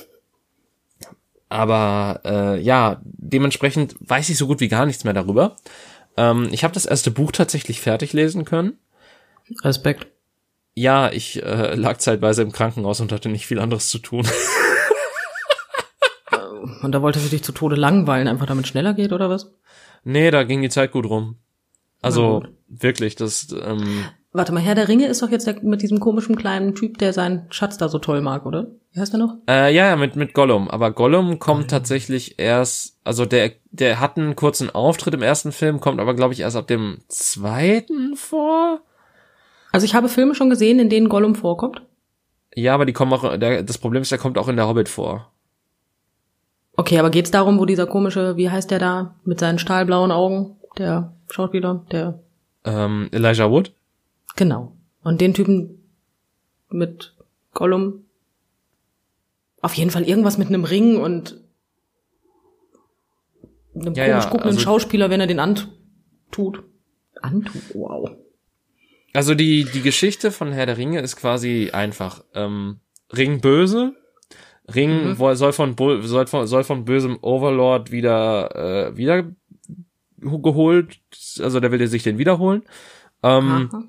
[1.48, 5.56] aber äh, ja, dementsprechend weiß ich so gut wie gar nichts mehr darüber.
[6.16, 8.78] Ähm, ich habe das erste Buch tatsächlich fertig lesen können.
[9.64, 10.06] Respekt.
[10.74, 14.26] Ja, ich äh, lag zeitweise im Krankenhaus und hatte nicht viel anderes zu tun.
[16.82, 19.50] Und da wolltest du dich zu Tode langweilen, einfach damit schneller geht, oder was?
[20.04, 21.36] Nee, da ging die Zeit gut rum.
[22.00, 26.00] Also wirklich, das ähm, Warte mal, Herr der Ringe ist doch jetzt der, mit diesem
[26.00, 28.66] komischen kleinen Typ, der seinen Schatz da so toll mag, oder?
[28.92, 29.36] Wie heißt der noch?
[29.48, 34.18] äh, ja, ja, mit mit Gollum, aber Gollum kommt tatsächlich erst, also der der hat
[34.18, 38.80] einen kurzen Auftritt im ersten Film, kommt aber glaube ich erst ab dem zweiten vor.
[39.72, 41.82] Also ich habe Filme schon gesehen, in denen Gollum vorkommt.
[42.54, 44.88] Ja, aber die kommen auch der, das Problem ist, der kommt auch in der Hobbit
[44.88, 45.32] vor.
[46.76, 50.57] Okay, aber geht's darum, wo dieser komische, wie heißt der da, mit seinen stahlblauen Augen,
[50.78, 52.20] der Schauspieler, der,
[52.64, 53.72] Ähm, Elijah Wood?
[54.36, 54.72] genau.
[55.02, 55.82] Und den Typen
[56.70, 57.14] mit
[57.54, 58.04] Gollum.
[59.62, 61.40] Auf jeden Fall irgendwas mit einem Ring und
[63.74, 66.62] einem Ja, komisch guckenden also- Schauspieler, wenn er den antut.
[67.22, 68.10] Antut, wow.
[69.14, 72.22] Also die, die Geschichte von Herr der Ringe ist quasi einfach.
[72.34, 72.80] Ähm,
[73.12, 73.94] Ring böse.
[74.72, 75.34] Ring Mhm.
[75.34, 79.24] soll von, soll von, soll von bösem Overlord wieder, äh, wieder
[80.20, 81.00] geholt.
[81.40, 82.62] Also der will sich den wiederholen.
[83.22, 83.84] Ähm, Aha.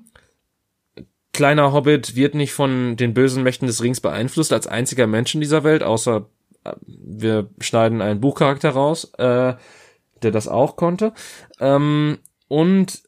[1.32, 5.40] kleiner Hobbit wird nicht von den bösen Mächten des Rings beeinflusst als einziger Mensch in
[5.40, 6.28] dieser Welt, außer
[6.64, 9.54] äh, wir schneiden einen Buchcharakter raus, äh,
[10.22, 11.12] der das auch konnte.
[11.60, 13.02] Ähm, und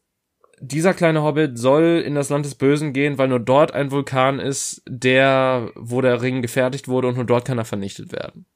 [0.61, 4.39] dieser kleine Hobbit soll in das Land des Bösen gehen, weil nur dort ein Vulkan
[4.39, 8.47] ist, der, wo der Ring gefertigt wurde und nur dort kann er vernichtet werden.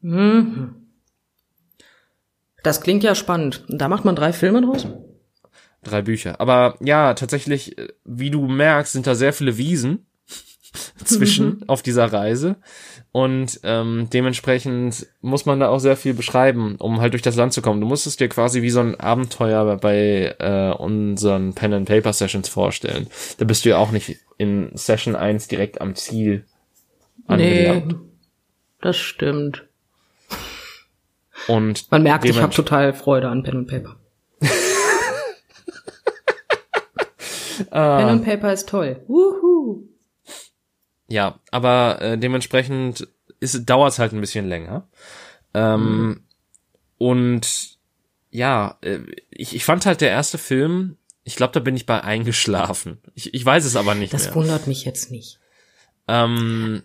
[0.00, 0.81] Mhm.
[2.62, 3.64] Das klingt ja spannend.
[3.68, 4.86] Da macht man drei Filme draus?
[5.82, 6.40] Drei Bücher.
[6.40, 10.06] Aber ja, tatsächlich, äh, wie du merkst, sind da sehr viele Wiesen.
[11.04, 12.56] zwischen auf dieser Reise.
[13.10, 17.52] Und ähm, dementsprechend muss man da auch sehr viel beschreiben, um halt durch das Land
[17.52, 17.80] zu kommen.
[17.80, 22.12] Du musst es dir quasi wie so ein Abenteuer bei äh, unseren Pen and Paper
[22.12, 23.08] Sessions vorstellen.
[23.38, 26.46] Da bist du ja auch nicht in Session 1 direkt am Ziel
[27.26, 27.88] angelangt.
[27.88, 27.98] Nee,
[28.80, 29.68] das stimmt.
[31.48, 33.96] Und Man merkt, ich habe total Freude an Pen und Paper.
[37.70, 39.02] Pen und Paper ist toll.
[39.08, 39.82] Wuhu.
[41.08, 43.08] Ja, aber äh, dementsprechend
[43.40, 44.88] ist, dauert es halt ein bisschen länger.
[45.52, 46.24] Ähm, mhm.
[46.98, 47.78] Und
[48.30, 49.00] ja, äh,
[49.30, 52.98] ich, ich fand halt der erste Film, ich glaube, da bin ich bei eingeschlafen.
[53.14, 54.28] Ich, ich weiß es aber nicht das mehr.
[54.28, 55.38] Das wundert mich jetzt nicht.
[56.08, 56.82] Ähm,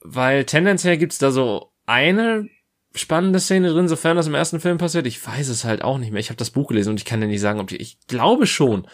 [0.00, 2.48] weil tendenziell gibt's da so eine
[2.94, 5.06] spannende Szene drin, sofern das im ersten Film passiert.
[5.06, 6.20] Ich weiß es halt auch nicht mehr.
[6.20, 8.46] Ich habe das Buch gelesen und ich kann dir nicht sagen, ob die, ich glaube
[8.46, 8.86] schon.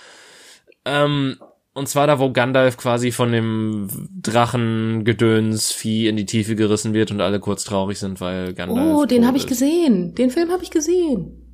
[0.84, 1.36] Ähm,
[1.72, 3.88] und zwar da, wo Gandalf quasi von dem
[4.22, 8.96] Drachengedöns-Vieh in die Tiefe gerissen wird und alle kurz traurig sind, weil Gandalf.
[8.96, 10.14] Oh, den habe ich gesehen.
[10.14, 11.46] Den Film habe ich gesehen.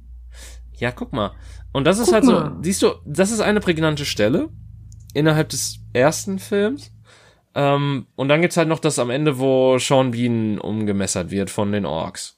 [0.79, 1.33] Ja, guck mal.
[1.73, 2.53] Und das ist guck halt mal.
[2.57, 4.49] so, siehst du, das ist eine prägnante Stelle
[5.13, 6.93] innerhalb des ersten Films.
[7.55, 11.73] Ähm, und dann gibt's halt noch das am Ende, wo Sean Bean umgemessert wird von
[11.73, 12.36] den Orks.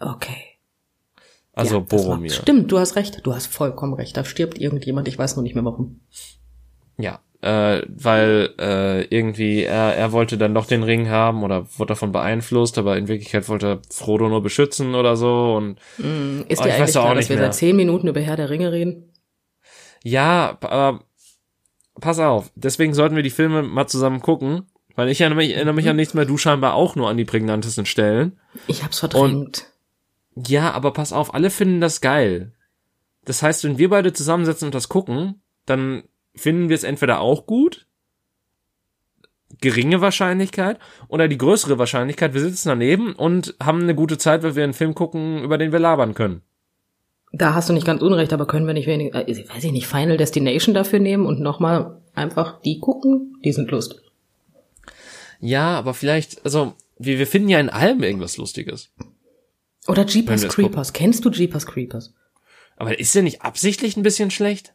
[0.00, 0.58] Okay.
[1.52, 2.30] Also ja, Boromir.
[2.30, 3.20] Stimmt, du hast recht.
[3.24, 4.16] Du hast vollkommen recht.
[4.16, 6.00] Da stirbt irgendjemand, ich weiß nur nicht mehr warum.
[6.96, 11.90] Ja, äh, weil äh, irgendwie er, er wollte dann doch den Ring haben oder wurde
[11.90, 16.62] davon beeinflusst, aber in Wirklichkeit wollte er Frodo nur beschützen oder so und mm, ist
[16.62, 17.46] dir eigentlich klar, dass wir mehr.
[17.46, 19.12] seit zehn Minuten über Herr der Ringe reden?
[20.04, 21.00] Ja, aber
[21.98, 25.74] pass auf, deswegen sollten wir die Filme mal zusammen gucken, weil ich erinnere mich, erinnere
[25.74, 28.38] mich an nichts mehr, du scheinbar auch nur an die prägnantesten Stellen.
[28.66, 29.34] Ich hab's verdrängt.
[29.34, 29.69] Und,
[30.34, 32.52] ja, aber pass auf, alle finden das geil.
[33.24, 37.46] Das heißt, wenn wir beide zusammensetzen und das gucken, dann finden wir es entweder auch
[37.46, 37.86] gut,
[39.60, 44.56] geringe Wahrscheinlichkeit, oder die größere Wahrscheinlichkeit, wir sitzen daneben und haben eine gute Zeit, weil
[44.56, 46.42] wir einen Film gucken, über den wir labern können.
[47.32, 49.86] Da hast du nicht ganz unrecht, aber können wir nicht wenig, äh, weiß ich nicht,
[49.86, 53.36] Final Destination dafür nehmen und nochmal einfach die gucken?
[53.44, 54.02] Die sind Lust.
[55.40, 58.90] Ja, aber vielleicht, also, wir, wir finden ja in allem irgendwas Lustiges.
[59.88, 60.92] Oder Jeepers Creepers.
[60.92, 62.14] Kennst du Jeepers Creepers?
[62.76, 64.74] Aber ist der nicht absichtlich ein bisschen schlecht?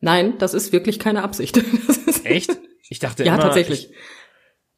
[0.00, 1.62] Nein, das ist wirklich keine Absicht.
[2.24, 2.50] Echt?
[2.88, 3.42] Ich dachte ja, immer.
[3.42, 3.90] Ja, tatsächlich.
[3.90, 3.96] Ich,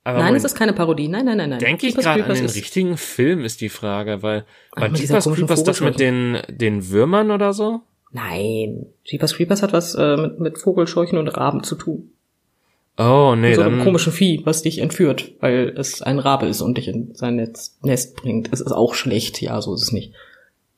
[0.04, 1.08] nein, es ist keine Parodie.
[1.08, 1.58] Nein, nein, nein, nein.
[1.58, 4.44] Denke ich gerade an den richtigen Film, ist die Frage, weil
[4.74, 7.80] bei Jeepers Creepers das mit den, den Würmern oder so?
[8.12, 8.86] Nein.
[9.04, 12.12] Jeepers Creepers hat was äh, mit, mit Vogelscheuchen und Raben zu tun.
[12.96, 13.54] Oh, nee.
[13.54, 13.74] So dann...
[13.74, 17.36] einem komischen Vieh, was dich entführt, weil es ein Rabe ist und dich in sein
[17.36, 18.52] Netz, Nest bringt.
[18.52, 20.12] Es ist auch schlecht, ja, so ist es nicht.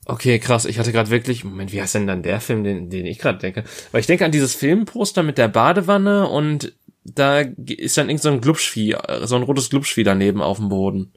[0.07, 0.65] Okay, krass.
[0.65, 3.39] Ich hatte gerade wirklich, Moment, wie heißt denn dann der Film, den, den ich gerade
[3.39, 3.65] denke?
[3.91, 6.73] Weil ich denke an dieses Filmposter mit der Badewanne und
[7.05, 11.13] da ist dann irgend so ein Glubschvieh, so ein rotes Glubschvieh daneben auf dem Boden.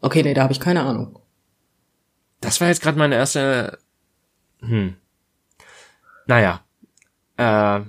[0.00, 1.18] Okay, nee, da habe ich keine Ahnung.
[2.40, 3.78] Das war jetzt gerade meine erste.
[4.60, 4.94] Hm.
[6.26, 6.62] Naja.
[7.36, 7.80] Äh,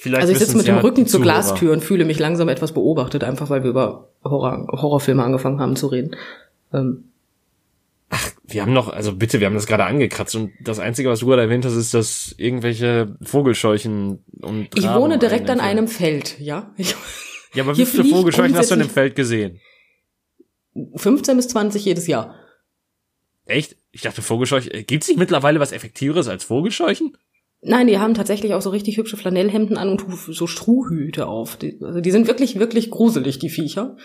[0.00, 0.22] vielleicht.
[0.22, 3.24] Also ich sitze mit dem ja Rücken zur Glastür und fühle mich langsam etwas beobachtet,
[3.24, 6.16] einfach weil wir über Horror, Horrorfilme angefangen haben zu reden.
[6.72, 7.04] Ähm,
[8.12, 11.20] Ach, wir haben noch, also bitte, wir haben das gerade angekratzt und das Einzige, was
[11.20, 16.38] du gerade erwähnt hast, ist, dass irgendwelche Vogelscheuchen und Ich wohne direkt an einem Feld,
[16.40, 16.74] ja?
[16.76, 16.96] Ich,
[17.54, 19.60] ja, aber wie viele Vogelscheuchen hast du an dem Feld gesehen?
[20.96, 22.34] 15 bis 20 jedes Jahr.
[23.46, 23.76] Echt?
[23.92, 27.16] Ich dachte Vogelscheuchen, äh, gibt's nicht mittlerweile was effektiveres als Vogelscheuchen?
[27.62, 31.56] Nein, die haben tatsächlich auch so richtig hübsche Flanellhemden an und so Strohhüte auf.
[31.56, 33.96] Die, also die sind wirklich, wirklich gruselig, die Viecher.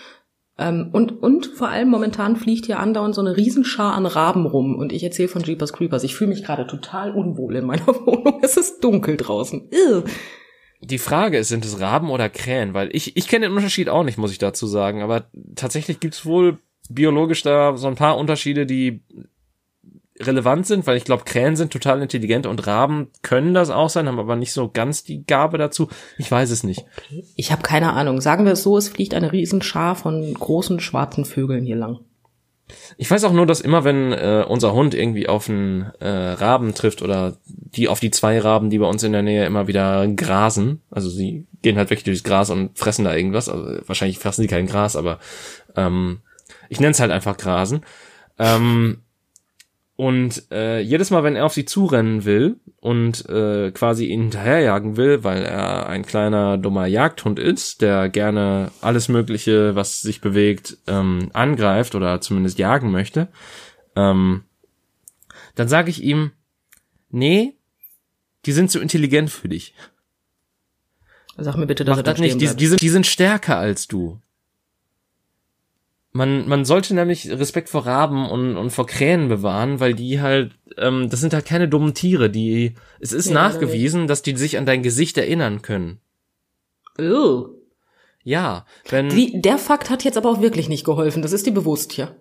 [0.58, 4.76] Ähm, und, und vor allem momentan fliegt hier andauernd so eine Riesenschar an Raben rum
[4.76, 6.04] und ich erzähle von Jeepers Creepers.
[6.04, 8.40] Ich fühle mich gerade total unwohl in meiner Wohnung.
[8.42, 9.70] Es ist dunkel draußen.
[9.70, 10.04] Ugh.
[10.82, 12.74] Die Frage ist, sind es Raben oder Krähen?
[12.74, 15.02] Weil ich, ich kenne den Unterschied auch nicht, muss ich dazu sagen.
[15.02, 16.58] Aber tatsächlich gibt's wohl
[16.90, 19.02] biologisch da so ein paar Unterschiede, die
[20.20, 24.08] relevant sind, weil ich glaube, Krähen sind total intelligent und Raben können das auch sein,
[24.08, 25.88] haben aber nicht so ganz die Gabe dazu.
[26.18, 26.84] Ich weiß es nicht.
[27.36, 28.20] Ich habe keine Ahnung.
[28.20, 32.00] Sagen wir es so, es fliegt eine Riesenschar von großen schwarzen Vögeln hier lang.
[32.96, 36.74] Ich weiß auch nur, dass immer wenn äh, unser Hund irgendwie auf einen äh, Raben
[36.74, 40.06] trifft oder die auf die zwei Raben, die bei uns in der Nähe immer wieder
[40.08, 44.42] grasen, also sie gehen halt wirklich durchs Gras und fressen da irgendwas, also wahrscheinlich fressen
[44.42, 45.20] sie kein Gras, aber
[45.76, 46.22] ähm,
[46.68, 47.82] ich nenne es halt einfach Grasen.
[48.38, 49.02] Ähm,
[49.96, 54.98] und äh, jedes Mal, wenn er auf sie zurennen will und äh, quasi ihn hinterherjagen
[54.98, 60.76] will, weil er ein kleiner dummer Jagdhund ist, der gerne alles Mögliche, was sich bewegt,
[60.86, 63.28] ähm, angreift oder zumindest jagen möchte,
[63.96, 64.44] ähm,
[65.54, 66.32] dann sage ich ihm,
[67.08, 67.54] nee,
[68.44, 69.74] die sind zu intelligent für dich.
[71.38, 72.40] Sag mir bitte, dass Mach er da das nicht.
[72.40, 74.20] Die, die, sind, die sind stärker als du.
[76.16, 80.52] Man, man sollte nämlich Respekt vor Raben und, und vor Krähen bewahren, weil die halt,
[80.78, 84.56] ähm, das sind halt keine dummen Tiere, die, es ist leider nachgewiesen, dass die sich
[84.56, 86.00] an dein Gesicht erinnern können.
[86.98, 87.48] Oh.
[88.24, 91.20] Ja, wenn, Die, der Fakt hat jetzt aber auch wirklich nicht geholfen.
[91.20, 92.16] Das ist dir bewusst, ja?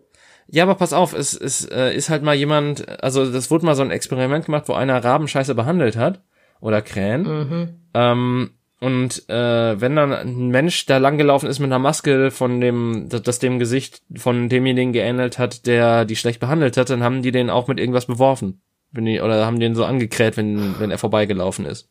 [0.47, 3.75] ja, aber pass auf, es, es äh, ist halt mal jemand, also das wurde mal
[3.75, 6.21] so ein Experiment gemacht, wo einer Raben scheiße behandelt hat,
[6.59, 7.69] oder Krähen, Mhm.
[7.93, 8.49] Ähm,
[8.81, 13.21] und äh, wenn dann ein Mensch da langgelaufen ist mit einer Maske von dem, das,
[13.21, 17.31] das dem Gesicht von demjenigen geähnelt hat, der die schlecht behandelt hat, dann haben die
[17.31, 18.61] den auch mit irgendwas beworfen.
[18.91, 21.89] Wenn die, oder haben den so angekräht, wenn, wenn er vorbeigelaufen ist.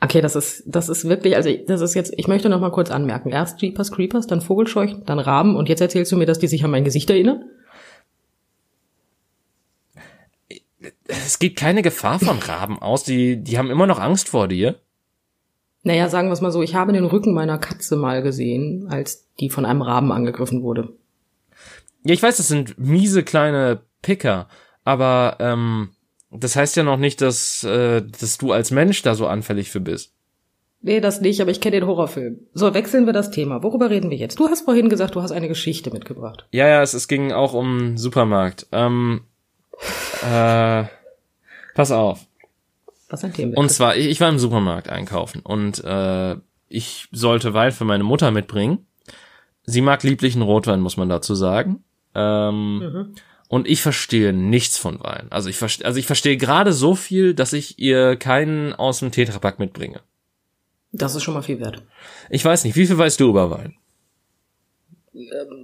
[0.00, 2.90] Okay, das ist, das ist wirklich, also das ist jetzt, ich möchte noch mal kurz
[2.90, 3.30] anmerken.
[3.30, 6.64] Erst Jeepers Creepers, dann Vogelscheuchen, dann Raben und jetzt erzählst du mir, dass die sich
[6.64, 7.44] an mein Gesicht erinnern?
[11.06, 14.76] Es geht keine Gefahr von Raben aus, die, die haben immer noch Angst vor dir.
[15.82, 19.28] Naja, sagen wir es mal so, ich habe den Rücken meiner Katze mal gesehen, als
[19.40, 20.92] die von einem Raben angegriffen wurde.
[22.04, 24.48] Ja, ich weiß, das sind miese kleine Picker,
[24.84, 25.90] aber ähm,
[26.30, 29.80] das heißt ja noch nicht, dass, äh, dass du als Mensch da so anfällig für
[29.80, 30.12] bist.
[30.82, 32.38] Nee, das nicht, aber ich kenne den Horrorfilm.
[32.54, 33.62] So, wechseln wir das Thema.
[33.62, 34.38] Worüber reden wir jetzt?
[34.38, 36.46] Du hast vorhin gesagt, du hast eine Geschichte mitgebracht.
[36.52, 38.66] Ja, ja, es, es ging auch um Supermarkt.
[38.72, 39.22] Ähm,
[40.22, 40.84] äh,
[41.74, 42.26] pass auf.
[43.10, 43.56] Was ein Thema.
[43.56, 46.36] Und zwar, ich, ich war im Supermarkt einkaufen und äh,
[46.68, 48.86] ich sollte Wein für meine Mutter mitbringen.
[49.64, 51.84] Sie mag lieblichen Rotwein, muss man dazu sagen.
[52.14, 53.14] Ähm, Mhm.
[53.48, 55.26] Und ich verstehe nichts von Wein.
[55.30, 59.10] Also ich verstehe, also ich verstehe gerade so viel, dass ich ihr keinen aus dem
[59.10, 60.02] Tetrapack mitbringe.
[60.92, 61.82] Das ist schon mal viel wert.
[62.30, 63.74] Ich weiß nicht, wie viel weißt du über Wein?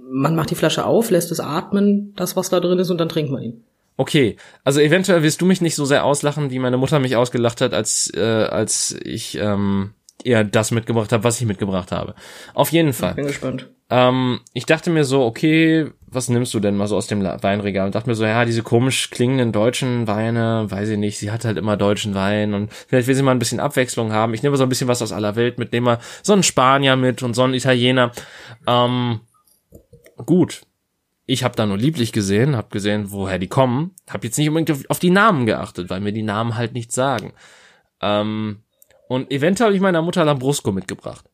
[0.09, 3.07] Man macht die Flasche auf, lässt es atmen, das, was da drin ist, und dann
[3.07, 3.63] trinkt man ihn.
[3.97, 7.61] Okay, also eventuell wirst du mich nicht so sehr auslachen, wie meine Mutter mich ausgelacht
[7.61, 12.13] hat, als äh, als ich ähm, ihr das mitgebracht habe, was ich mitgebracht habe.
[12.53, 13.15] Auf jeden Fall.
[13.15, 13.69] Bin gespannt.
[13.89, 17.85] Ähm, ich dachte mir so, okay, was nimmst du denn mal so aus dem Weinregal?
[17.85, 21.45] Und dachte mir so, ja, diese komisch klingenden deutschen Weine, weiß ich nicht, sie hat
[21.45, 24.33] halt immer deutschen Wein und vielleicht will sie mal ein bisschen Abwechslung haben.
[24.33, 26.97] Ich nehme so ein bisschen was aus aller Welt mit, nehme mal so einen Spanier
[26.97, 28.11] mit und so einen Italiener.
[28.67, 29.21] Ähm,
[30.25, 30.61] gut.
[31.29, 34.71] Ich habe da nur lieblich gesehen, habe gesehen, woher die kommen, habe jetzt nicht unbedingt
[34.71, 37.33] auf, auf die Namen geachtet, weil mir die Namen halt nichts sagen.
[38.01, 38.63] Ähm,
[39.09, 41.25] und eventuell habe ich meiner Mutter Lambrusco mitgebracht.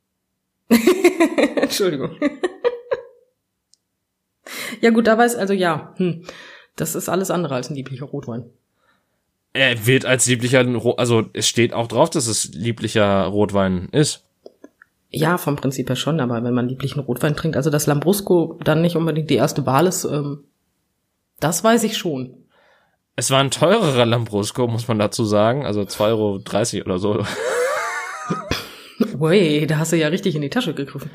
[1.56, 2.18] Entschuldigung.
[4.82, 6.26] ja gut, da weiß, also ja, hm,
[6.76, 8.46] das ist alles andere als ein lieblicher Rotwein.
[9.54, 10.66] Er wird als lieblicher,
[10.98, 14.26] also es steht auch drauf, dass es lieblicher Rotwein ist.
[15.16, 18.82] Ja, vom Prinzip her schon, aber wenn man lieblichen Rotwein trinkt, also dass Lambrusco dann
[18.82, 20.46] nicht unbedingt die erste Wahl ist, ähm,
[21.40, 22.34] das weiß ich schon.
[23.16, 27.24] Es war ein teurerer Lambrusco, muss man dazu sagen, also 2,30 Euro oder so.
[29.20, 31.12] Ui, da hast du ja richtig in die Tasche gegriffen.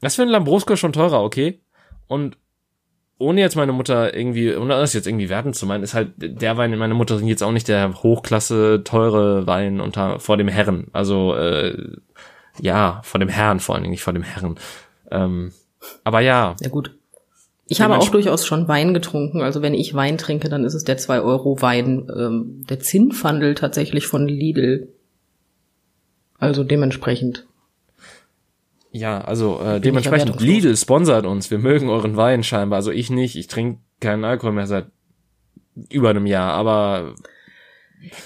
[0.00, 1.60] Das für ein Lambrusco schon teurer, okay?
[2.06, 2.36] Und
[3.18, 6.56] ohne jetzt meine Mutter irgendwie, ohne das jetzt irgendwie werten zu meinen, ist halt der
[6.56, 10.88] Wein in meiner Mutter jetzt auch nicht der Hochklasse teure Wein unter vor dem Herren.
[10.92, 11.96] Also äh,
[12.60, 14.58] ja, vor dem Herrn vor allen Dingen, nicht vor dem Herren.
[15.10, 15.52] Ähm,
[16.04, 16.94] aber ja, Ja gut.
[17.68, 19.40] Ich habe auch durchaus schon Wein getrunken.
[19.40, 24.28] Also wenn ich Wein trinke, dann ist es der 2-Euro-Wein, ähm, der Zinnfandel tatsächlich von
[24.28, 24.88] Lidl.
[26.38, 27.46] Also dementsprechend.
[28.90, 30.40] Ja, also äh, dementsprechend.
[30.40, 31.50] Lidl sponsert uns.
[31.50, 32.76] Wir mögen euren Wein scheinbar.
[32.76, 33.36] Also ich nicht.
[33.36, 34.88] Ich trinke keinen Alkohol mehr seit
[35.88, 36.52] über einem Jahr.
[36.52, 37.14] Aber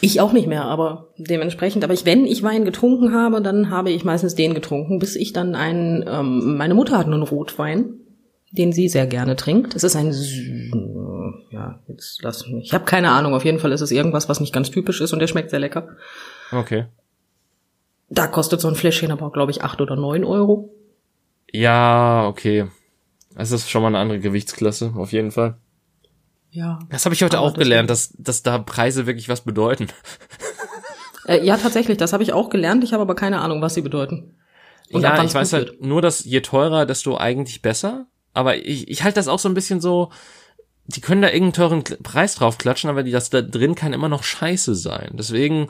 [0.00, 1.84] Ich auch nicht mehr, aber dementsprechend.
[1.84, 5.32] Aber ich, wenn ich Wein getrunken habe, dann habe ich meistens den getrunken, bis ich
[5.32, 7.94] dann einen, ähm, meine Mutter hat einen Rotwein,
[8.53, 9.74] den sie sehr gerne trinkt.
[9.74, 10.12] Es ist ein,
[11.51, 12.66] ja, jetzt lass mich.
[12.66, 13.34] Ich habe keine Ahnung.
[13.34, 15.61] Auf jeden Fall ist es irgendwas, was nicht ganz typisch ist und der schmeckt sehr
[15.61, 15.88] lecker.
[16.53, 16.86] okay.
[18.09, 20.72] Da kostet so ein Fläschchen aber, glaube ich, acht oder neun Euro.
[21.53, 22.66] Ja, okay.
[23.34, 25.57] Das ist schon mal eine andere Gewichtsklasse, auf jeden Fall.
[26.57, 26.78] Ja.
[26.88, 29.88] Das habe ich heute auch gelernt, dass, dass da Preise wirklich was bedeuten.
[31.28, 32.84] Äh, ja, tatsächlich, das habe ich auch gelernt.
[32.84, 34.36] Ich habe aber keine Ahnung, was sie bedeuten.
[34.92, 38.07] Und ja, ich weiß halt nur, dass je teurer, desto eigentlich besser.
[38.32, 40.12] Aber ich, ich halte das auch so ein bisschen so,
[40.84, 44.09] die können da irgendeinen teuren Preis drauf klatschen, aber die, das da drin kann immer
[44.09, 45.14] noch scheiße sein.
[45.14, 45.68] Deswegen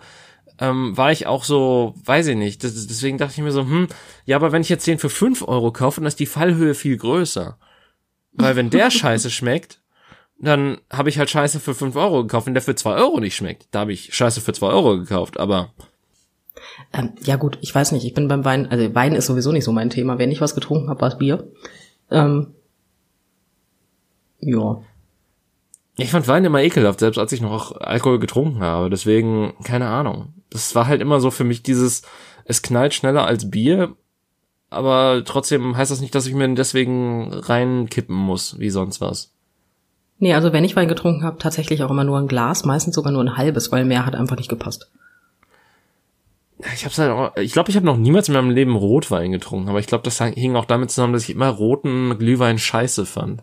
[0.58, 3.88] ähm, war ich auch so, weiß ich nicht, das, deswegen dachte ich mir so, hm,
[4.26, 6.98] ja, aber wenn ich jetzt den für 5 Euro kaufe, dann ist die Fallhöhe viel
[6.98, 7.56] größer.
[8.32, 9.80] Weil wenn der scheiße schmeckt,
[10.38, 12.46] dann habe ich halt Scheiße für 5 Euro gekauft.
[12.46, 15.38] Wenn der für 2 Euro nicht schmeckt, da habe ich Scheiße für 2 Euro gekauft.
[15.38, 15.72] Aber
[16.92, 19.64] Ähm, ja gut, ich weiß nicht, ich bin beim Wein, also Wein ist sowieso nicht
[19.64, 20.18] so mein Thema.
[20.18, 21.50] Wenn ich was getrunken habe, war es Bier.
[22.10, 22.54] Ähm,
[24.40, 24.82] ja.
[25.96, 28.90] Ich fand Wein immer ekelhaft, selbst als ich noch Alkohol getrunken habe.
[28.90, 30.34] Deswegen, keine Ahnung.
[30.50, 32.02] Das war halt immer so für mich dieses,
[32.44, 33.96] es knallt schneller als Bier,
[34.68, 39.35] aber trotzdem heißt das nicht, dass ich mir deswegen reinkippen muss, wie sonst was.
[40.18, 43.12] Nee, also wenn ich Wein getrunken habe, tatsächlich auch immer nur ein Glas, meistens sogar
[43.12, 44.90] nur ein halbes, weil mehr hat einfach nicht gepasst.
[46.74, 49.68] Ich hab's halt auch, ich glaube, ich habe noch niemals in meinem Leben Rotwein getrunken,
[49.68, 53.42] aber ich glaube, das hing auch damit zusammen, dass ich immer roten Glühwein scheiße fand.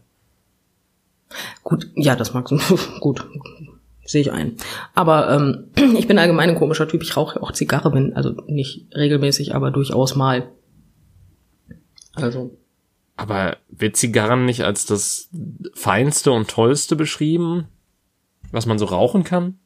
[1.64, 2.60] Gut, ja, das magst du.
[3.00, 3.28] Gut,
[4.04, 4.58] sehe ich ein.
[4.96, 5.66] Aber ähm,
[5.98, 7.04] ich bin allgemein ein komischer Typ.
[7.04, 10.50] Ich rauche auch Zigarre, bin also nicht regelmäßig, aber durchaus mal.
[12.16, 12.58] Also.
[13.16, 15.30] Aber wird Zigarren nicht als das
[15.74, 17.68] feinste und tollste beschrieben,
[18.52, 19.60] was man so rauchen kann?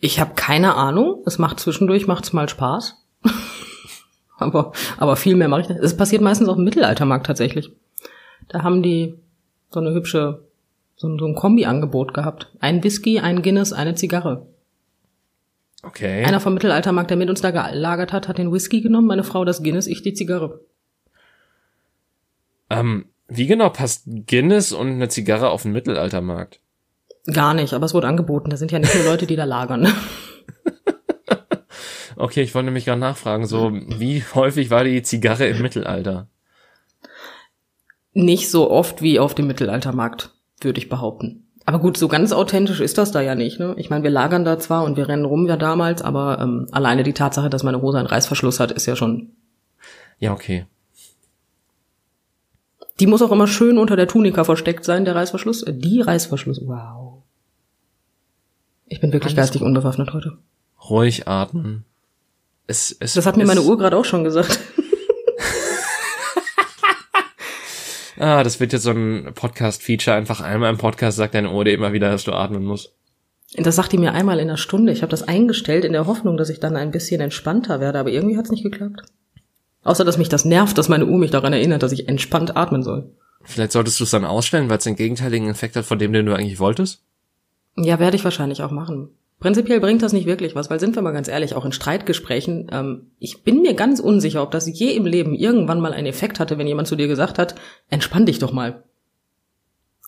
[0.00, 1.22] Ich habe keine Ahnung.
[1.26, 2.96] Es macht zwischendurch macht's mal Spaß.
[4.38, 5.80] aber aber viel mehr mache ich nicht.
[5.80, 7.70] Es passiert meistens auf dem Mittelaltermarkt tatsächlich.
[8.48, 9.18] Da haben die
[9.70, 10.48] so eine hübsche
[10.98, 12.48] so ein, so ein Kombi-Angebot gehabt.
[12.58, 14.46] Ein Whisky, ein Guinness, eine Zigarre.
[15.82, 16.24] Okay.
[16.24, 19.44] Einer vom Mittelaltermarkt, der mit uns da gelagert hat, hat den Whisky genommen, meine Frau
[19.44, 20.60] das Guinness, ich die Zigarre.
[22.70, 26.60] Ähm, wie genau passt Guinness und eine Zigarre auf den Mittelaltermarkt?
[27.26, 28.50] Gar nicht, aber es wurde angeboten.
[28.50, 29.92] Da sind ja nicht nur Leute, die da lagern.
[32.18, 36.26] Okay, ich wollte nämlich gerade nachfragen, so wie häufig war die Zigarre im Mittelalter?
[38.12, 41.44] Nicht so oft wie auf dem Mittelaltermarkt, würde ich behaupten.
[41.64, 43.60] Aber gut, so ganz authentisch ist das da ja nicht.
[43.60, 43.74] Ne?
[43.76, 47.04] Ich meine, wir lagern da zwar und wir rennen rum ja damals, aber ähm, alleine
[47.04, 49.30] die Tatsache, dass meine Hose einen Reißverschluss hat, ist ja schon.
[50.18, 50.66] Ja, okay.
[53.00, 55.62] Die muss auch immer schön unter der Tunika versteckt sein, der Reißverschluss.
[55.62, 57.22] Äh, die Reißverschluss, wow.
[58.86, 59.68] Ich bin wirklich Alles geistig gut.
[59.68, 60.38] unbewaffnet heute.
[60.88, 61.84] Ruhig atmen.
[62.66, 64.58] Es, es, das hat mir meine Uhr gerade auch schon gesagt.
[68.18, 70.16] ah, das wird jetzt so ein Podcast-Feature.
[70.16, 72.92] Einfach einmal im Podcast sagt deine Uhr dir immer wieder, dass du atmen musst.
[73.56, 74.92] Das sagt die mir einmal in der Stunde.
[74.92, 78.10] Ich habe das eingestellt in der Hoffnung, dass ich dann ein bisschen entspannter werde, aber
[78.10, 79.02] irgendwie hat es nicht geklappt.
[79.88, 82.82] Außer, dass mich das nervt, dass meine Uhr mich daran erinnert, dass ich entspannt atmen
[82.82, 83.10] soll.
[83.42, 86.26] Vielleicht solltest du es dann ausstellen, weil es den gegenteiligen Effekt hat, von dem, den
[86.26, 87.02] du eigentlich wolltest?
[87.74, 89.08] Ja, werde ich wahrscheinlich auch machen.
[89.40, 92.68] Prinzipiell bringt das nicht wirklich was, weil sind wir mal ganz ehrlich, auch in Streitgesprächen,
[92.70, 96.38] ähm, ich bin mir ganz unsicher, ob das je im Leben irgendwann mal einen Effekt
[96.38, 97.54] hatte, wenn jemand zu dir gesagt hat,
[97.88, 98.84] entspann dich doch mal.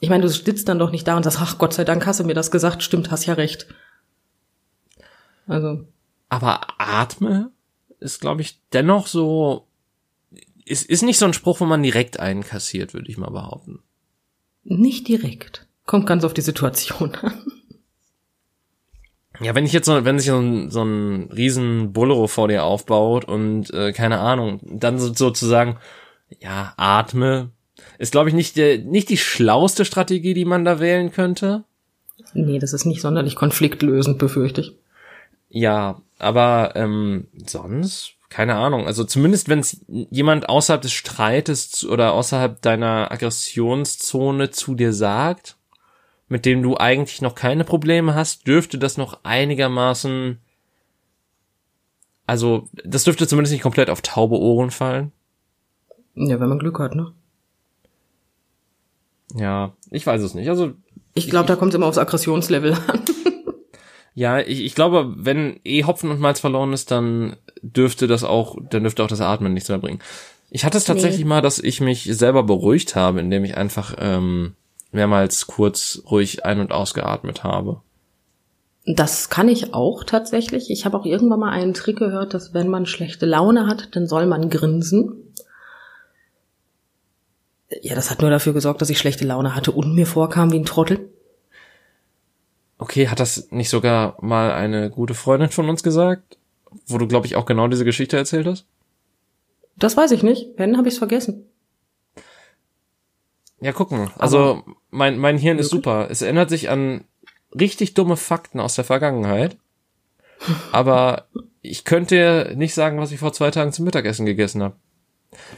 [0.01, 2.21] Ich meine, du sitzt dann doch nicht da und sagst, ach Gott sei Dank hast
[2.21, 3.67] du mir das gesagt, stimmt, hast ja recht.
[5.47, 5.87] Also.
[6.29, 7.51] Aber atme
[8.01, 9.67] ist, glaube ich, dennoch so,
[10.71, 13.81] ist, ist nicht so ein Spruch, wo man direkt einkassiert, würde ich mal behaupten.
[14.63, 15.67] Nicht direkt.
[15.85, 17.43] Kommt ganz auf die Situation an.
[19.41, 22.63] Ja, wenn ich jetzt so, wenn sich so ein, so ein riesen Bolero vor dir
[22.63, 25.79] aufbaut und äh, keine Ahnung, dann so, sozusagen,
[26.41, 27.51] ja, atme,
[27.99, 31.65] ist glaube ich nicht der, nicht die schlauste Strategie, die man da wählen könnte.
[32.35, 34.77] Nee, das ist nicht sonderlich konfliktlösend, befürchte ich.
[35.49, 38.87] Ja, aber ähm, sonst keine Ahnung.
[38.87, 45.57] Also zumindest wenn es jemand außerhalb des Streites oder außerhalb deiner Aggressionszone zu dir sagt,
[46.29, 50.39] mit dem du eigentlich noch keine Probleme hast, dürfte das noch einigermaßen,
[52.27, 55.11] also das dürfte zumindest nicht komplett auf taube Ohren fallen.
[56.15, 57.13] Ja, wenn man Glück hat, ne?
[59.35, 60.49] Ja, ich weiß es nicht.
[60.49, 60.75] Also
[61.15, 63.01] ich glaube, da kommt es immer aufs Aggressionslevel an.
[64.15, 68.57] Ja, ich, ich glaube, wenn eh Hopfen und Malz verloren ist, dann dürfte das auch,
[68.71, 70.01] dann dürfte auch das Atmen nichts mehr bringen.
[70.51, 71.29] Ich hatte es tatsächlich nee.
[71.29, 74.55] mal, dass ich mich selber beruhigt habe, indem ich einfach ähm,
[74.91, 77.81] mehrmals kurz ruhig ein- und ausgeatmet habe.
[78.87, 80.71] Das kann ich auch tatsächlich.
[80.71, 84.09] Ich habe auch irgendwann mal einen Trick gehört, dass wenn man schlechte Laune hat, dann
[84.09, 85.35] soll man grinsen.
[87.83, 90.59] Ja, das hat nur dafür gesorgt, dass ich schlechte Laune hatte und mir vorkam wie
[90.59, 91.11] ein Trottel.
[92.81, 96.39] Okay, hat das nicht sogar mal eine gute Freundin von uns gesagt?
[96.87, 98.65] Wo du, glaube ich, auch genau diese Geschichte erzählt hast?
[99.77, 100.49] Das weiß ich nicht.
[100.57, 101.45] Wenn, habe ich es vergessen.
[103.61, 104.11] Ja, gucken.
[104.17, 106.09] Also mein, mein Hirn ist super.
[106.11, 107.05] Es erinnert sich an
[107.53, 109.59] richtig dumme Fakten aus der Vergangenheit.
[110.73, 111.27] Aber
[111.61, 114.77] ich könnte nicht sagen, was ich vor zwei Tagen zum Mittagessen gegessen habe.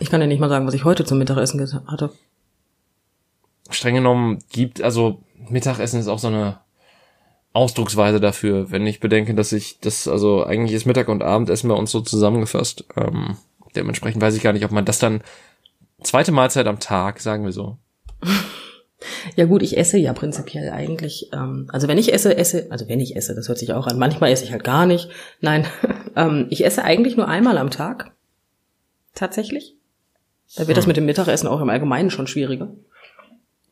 [0.00, 2.10] Ich kann ja nicht mal sagen, was ich heute zum Mittagessen hatte.
[3.70, 6.58] Streng genommen gibt, also Mittagessen ist auch so eine
[7.52, 11.74] Ausdrucksweise dafür, wenn ich bedenke, dass ich das, also eigentlich ist Mittag und Abendessen bei
[11.74, 12.84] uns so zusammengefasst.
[12.96, 13.36] Ähm,
[13.76, 15.22] dementsprechend weiß ich gar nicht, ob man das dann
[16.02, 17.76] zweite Mahlzeit am Tag, sagen wir so.
[19.34, 21.28] Ja gut, ich esse ja prinzipiell eigentlich.
[21.32, 23.98] Ähm, also wenn ich esse, esse, also wenn ich esse, das hört sich auch an.
[23.98, 25.10] Manchmal esse ich halt gar nicht.
[25.40, 25.66] Nein,
[26.16, 28.12] ähm, ich esse eigentlich nur einmal am Tag.
[29.12, 29.76] Tatsächlich.
[30.54, 30.74] Da wird hm.
[30.76, 32.72] das mit dem Mittagessen auch im Allgemeinen schon schwieriger.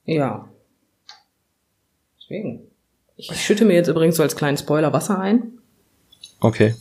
[0.04, 0.48] Ja.
[2.18, 2.69] Deswegen.
[3.28, 5.58] Ich schütte mir jetzt übrigens so als kleinen Spoiler Wasser ein.
[6.40, 6.74] Okay.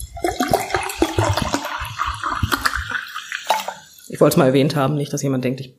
[4.07, 5.75] Ich wollte es mal erwähnt haben, nicht, dass jemand denkt, ich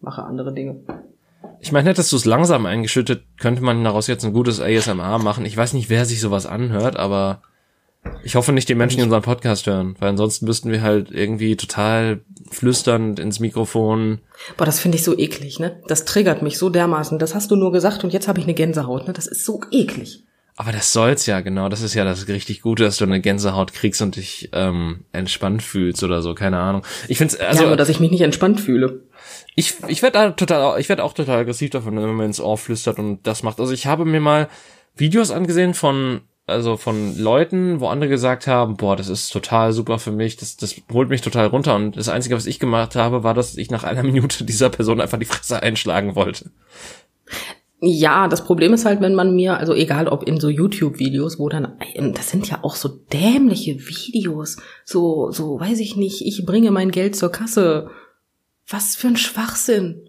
[0.00, 0.80] mache andere Dinge.
[1.60, 5.44] Ich meine, hättest du es langsam eingeschüttet, könnte man daraus jetzt ein gutes ASMR machen.
[5.44, 7.42] Ich weiß nicht, wer sich sowas anhört, aber
[8.22, 11.56] ich hoffe nicht die Menschen, die unseren Podcast hören, weil ansonsten müssten wir halt irgendwie
[11.56, 12.20] total
[12.50, 14.20] flüsternd ins Mikrofon.
[14.56, 15.80] Boah, das finde ich so eklig, ne?
[15.86, 17.18] Das triggert mich so dermaßen.
[17.18, 19.12] Das hast du nur gesagt und jetzt habe ich eine Gänsehaut, ne?
[19.12, 20.24] Das ist so eklig.
[20.56, 21.68] Aber das soll's ja, genau.
[21.68, 25.62] Das ist ja das richtig Gute, dass du eine Gänsehaut kriegst und dich ähm, entspannt
[25.62, 26.82] fühlst oder so, keine Ahnung.
[27.06, 29.04] Ich find's also, ja, aber dass ich mich nicht entspannt fühle.
[29.54, 32.98] Ich, ich werde total, ich werde auch total aggressiv davon, wenn man ins Ohr flüstert
[32.98, 33.60] und das macht.
[33.60, 34.48] Also ich habe mir mal
[34.96, 39.98] Videos angesehen von also von Leuten, wo andere gesagt haben, boah, das ist total super
[39.98, 41.76] für mich, das, das holt mich total runter.
[41.76, 45.00] Und das Einzige, was ich gemacht habe, war, dass ich nach einer Minute dieser Person
[45.00, 46.50] einfach die Fresse einschlagen wollte.
[47.80, 51.48] Ja, das Problem ist halt, wenn man mir, also egal ob in so YouTube-Videos, wo
[51.48, 51.78] dann,
[52.14, 56.90] das sind ja auch so dämliche Videos, so, so, weiß ich nicht, ich bringe mein
[56.90, 57.90] Geld zur Kasse.
[58.66, 60.07] Was für ein Schwachsinn.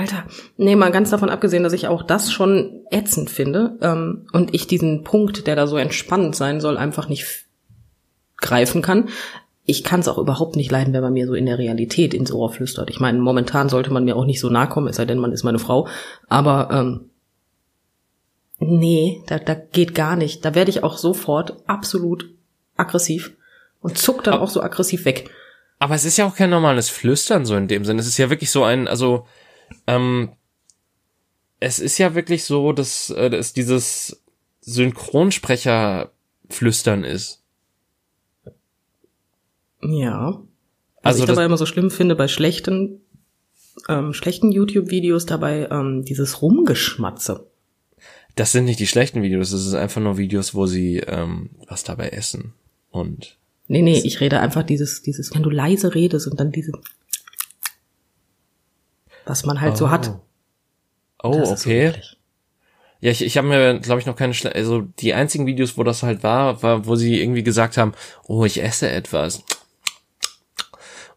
[0.00, 0.24] Alter,
[0.56, 4.66] nee, mal ganz davon abgesehen, dass ich auch das schon ätzend finde ähm, und ich
[4.66, 7.44] diesen Punkt, der da so entspannend sein soll, einfach nicht
[8.38, 9.10] greifen kann.
[9.66, 12.32] Ich kann es auch überhaupt nicht leiden, wenn man mir so in der Realität ins
[12.32, 12.88] Ohr flüstert.
[12.88, 15.32] Ich meine, momentan sollte man mir auch nicht so nahe kommen, es sei denn, man
[15.32, 15.86] ist meine Frau.
[16.30, 17.10] Aber ähm,
[18.58, 20.46] nee, da, da geht gar nicht.
[20.46, 22.24] Da werde ich auch sofort absolut
[22.74, 23.32] aggressiv
[23.82, 25.28] und zuck dann auch so aggressiv weg.
[25.78, 28.00] Aber es ist ja auch kein normales Flüstern so in dem Sinne.
[28.00, 29.26] Es ist ja wirklich so ein, also
[29.86, 30.30] ähm,
[31.60, 34.22] es ist ja wirklich so, dass, äh, dass dieses
[34.62, 37.42] Synchronsprecher-Flüstern ist.
[39.82, 40.42] Ja.
[41.02, 43.00] Was also ich dabei immer so schlimm finde bei schlechten,
[43.88, 47.46] ähm, schlechten YouTube-Videos dabei ähm, dieses Rumgeschmatze.
[48.36, 51.84] Das sind nicht die schlechten Videos, das ist einfach nur Videos, wo sie ähm, was
[51.84, 52.54] dabei essen
[52.90, 53.36] und.
[53.66, 56.72] Nee, nee, ich rede einfach dieses, dieses, wenn du leise redest und dann diese
[59.30, 59.76] was man halt oh.
[59.76, 60.18] so hat.
[61.22, 61.94] Oh, das okay.
[63.00, 65.84] Ja, ich, ich habe mir, glaube ich, noch keine, Schle also die einzigen Videos, wo
[65.84, 67.94] das halt war, war, wo sie irgendwie gesagt haben,
[68.26, 69.42] oh, ich esse etwas.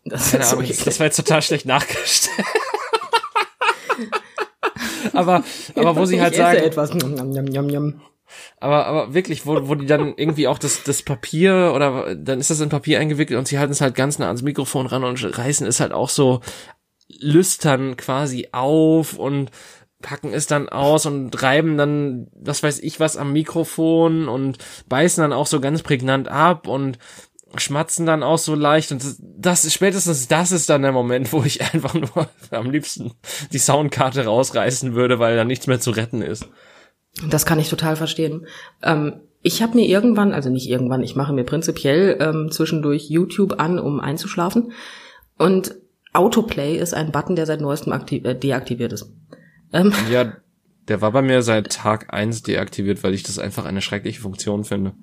[0.05, 2.47] Das, keine Ahnung, so das war jetzt total schlecht nachgestellt.
[5.14, 5.43] aber,
[5.76, 6.91] aber wo sie halt ich sagen, esse etwas.
[8.59, 12.49] Aber, aber wirklich, wo, wo die dann irgendwie auch das, das Papier oder dann ist
[12.49, 15.38] das in Papier eingewickelt und sie halten es halt ganz nah ans Mikrofon ran und
[15.38, 16.41] reißen es halt auch so
[17.20, 19.51] lüstern quasi auf und
[20.01, 24.57] packen es dann aus und reiben dann, was weiß ich was, am Mikrofon und
[24.88, 26.99] beißen dann auch so ganz prägnant ab und
[27.55, 31.43] schmatzen dann auch so leicht und das, das spätestens das ist dann der Moment, wo
[31.43, 33.14] ich einfach nur am liebsten
[33.51, 36.47] die Soundkarte rausreißen würde, weil da nichts mehr zu retten ist.
[37.30, 38.47] Das kann ich total verstehen.
[38.82, 43.59] Ähm, ich habe mir irgendwann, also nicht irgendwann, ich mache mir prinzipiell ähm, zwischendurch YouTube
[43.59, 44.72] an, um einzuschlafen.
[45.38, 45.76] Und
[46.14, 49.11] Autoplay ist ein Button, der seit neuestem äh, deaktiviert ist.
[49.72, 49.91] Ähm.
[50.11, 50.34] Ja,
[50.88, 54.64] der war bei mir seit Tag eins deaktiviert, weil ich das einfach eine schreckliche Funktion
[54.64, 54.93] finde.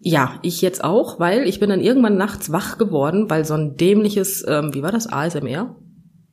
[0.00, 3.76] Ja, ich jetzt auch, weil ich bin dann irgendwann nachts wach geworden, weil so ein
[3.76, 5.76] dämliches, ähm, wie war das, ASMR?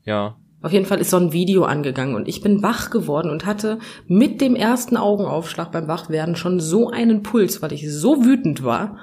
[0.04, 0.36] Ja.
[0.62, 3.80] Auf jeden Fall ist so ein Video angegangen und ich bin wach geworden und hatte
[4.08, 8.98] mit dem ersten Augenaufschlag beim Wachwerden schon so einen Puls, weil ich so wütend war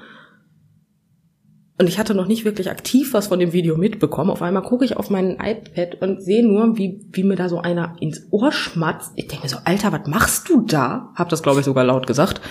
[1.79, 4.29] und ich hatte noch nicht wirklich aktiv was von dem Video mitbekommen.
[4.29, 7.59] Auf einmal gucke ich auf mein iPad und sehe nur, wie, wie mir da so
[7.61, 9.13] einer ins Ohr schmatzt.
[9.15, 11.13] Ich denke mir so, Alter, was machst du da?
[11.15, 12.41] Hab das, glaube ich, sogar laut gesagt.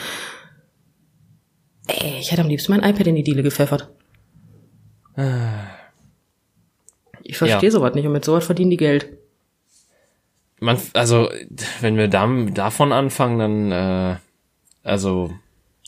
[1.88, 3.90] Ey, ich hätte am liebsten mein iPad in die Diele gepfeffert.
[7.22, 7.70] Ich verstehe ja.
[7.70, 9.18] sowas nicht und mit sowas verdienen die Geld.
[10.58, 11.28] Man, also,
[11.82, 14.16] wenn wir da, davon anfangen, dann, äh,
[14.82, 15.34] also,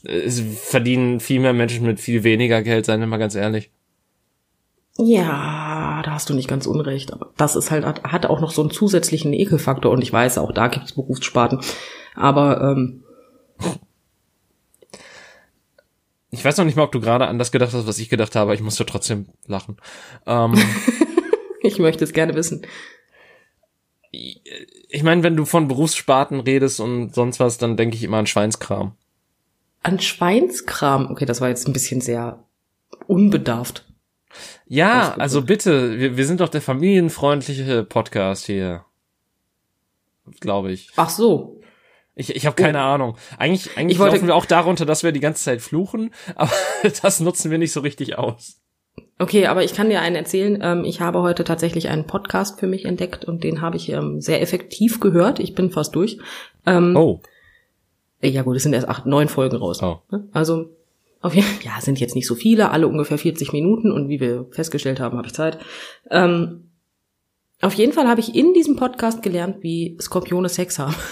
[0.05, 3.71] es verdienen viel mehr Menschen mit viel weniger Geld, seien wir mal ganz ehrlich.
[4.97, 7.13] Ja, da hast du nicht ganz unrecht.
[7.13, 10.53] Aber das ist halt, hat auch noch so einen zusätzlichen Ekelfaktor und ich weiß, auch
[10.53, 11.61] da gibt es Berufssparten.
[12.15, 13.05] Aber ähm,
[16.31, 18.37] ich weiß noch nicht mal, ob du gerade an das gedacht hast, was ich gedacht
[18.37, 19.77] habe, ich musste trotzdem lachen.
[20.27, 20.55] Ähm,
[21.63, 22.67] ich möchte es gerne wissen.
[24.13, 28.27] Ich meine, wenn du von Berufssparten redest und sonst was, dann denke ich immer an
[28.27, 28.97] Schweinskram
[29.83, 31.11] an Schweinskram.
[31.11, 32.43] Okay, das war jetzt ein bisschen sehr
[33.07, 33.87] unbedarft.
[34.67, 38.85] Ja, also bitte, wir, wir sind doch der familienfreundliche Podcast hier.
[40.41, 40.91] Glaube ich.
[40.97, 41.61] Ach so.
[42.15, 42.83] Ich, ich habe keine oh.
[42.83, 43.17] Ahnung.
[43.39, 46.53] Eigentlich, eigentlich ich wollte, laufen wir auch darunter, dass wir die ganze Zeit fluchen, aber
[47.03, 48.61] das nutzen wir nicht so richtig aus.
[49.19, 50.59] Okay, aber ich kann dir einen erzählen.
[50.63, 54.21] Ähm, ich habe heute tatsächlich einen Podcast für mich entdeckt und den habe ich ähm,
[54.21, 55.41] sehr effektiv gehört.
[55.41, 56.19] Ich bin fast durch.
[56.67, 57.21] Ähm, oh.
[58.23, 59.83] Ja gut, es sind erst acht, neun Folgen raus.
[59.83, 60.01] Oh.
[60.11, 60.29] Ne?
[60.33, 60.71] Also
[61.23, 64.47] Auf jeden, ja, sind jetzt nicht so viele, alle ungefähr 40 Minuten und wie wir
[64.51, 65.59] festgestellt haben, habe ich Zeit.
[66.11, 66.71] Ähm,
[67.61, 70.95] auf jeden Fall habe ich in diesem Podcast gelernt, wie Skorpione Sex haben.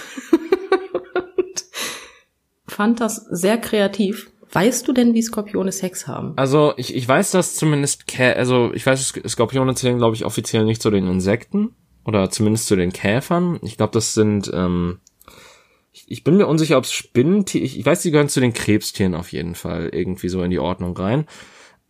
[2.79, 4.31] fand das sehr kreativ.
[4.53, 6.31] Weißt du denn, wie Skorpione Sex haben?
[6.37, 10.63] Also ich, ich weiß, dass zumindest, Kä also ich weiß, Skorpione zählen, glaube ich, offiziell
[10.63, 13.59] nicht zu den Insekten oder zumindest zu den Käfern.
[13.63, 14.99] Ich glaube, das sind, ähm,
[15.91, 18.53] ich, ich bin mir unsicher, ob es Spinnentiere, ich, ich weiß, die gehören zu den
[18.53, 21.25] Krebstieren auf jeden Fall irgendwie so in die Ordnung rein.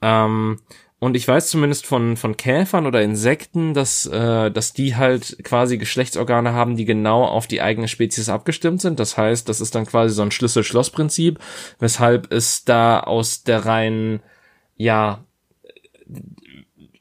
[0.01, 0.59] Ähm,
[0.99, 5.77] und ich weiß zumindest von, von Käfern oder Insekten, dass, äh, dass die halt quasi
[5.77, 8.99] Geschlechtsorgane haben, die genau auf die eigene Spezies abgestimmt sind.
[8.99, 11.39] Das heißt, das ist dann quasi so ein Schlüssel-Schloss-Prinzip,
[11.79, 14.19] weshalb es da aus der reinen,
[14.75, 15.23] ja,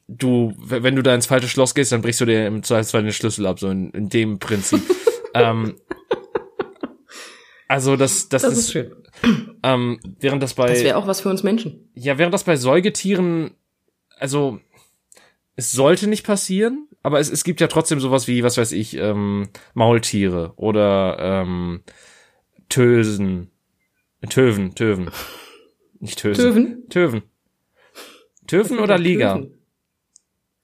[0.06, 3.12] du, wenn du da ins falsche Schloss gehst, dann brichst du dir im Zweifelsfall den
[3.12, 4.82] Schlüssel ab, so in, in dem Prinzip.
[5.34, 5.74] ähm,
[7.68, 8.92] also das, das, Das ist, ist schön.
[9.62, 11.90] ähm, während das bei Das wäre auch was für uns Menschen.
[11.94, 13.52] ja, während das bei Säugetieren,
[14.18, 14.58] also
[15.54, 18.96] es sollte nicht passieren, aber es, es gibt ja trotzdem sowas wie, was weiß ich,
[18.96, 21.82] ähm, Maultiere oder ähm,
[22.68, 23.50] Tösen.
[24.28, 25.10] Töven, Töven.
[26.00, 26.42] Nicht Tösen.
[26.42, 26.88] Töven?
[26.88, 27.22] Töven.
[28.46, 29.34] Töven oder Liga?
[29.36, 29.54] Töven.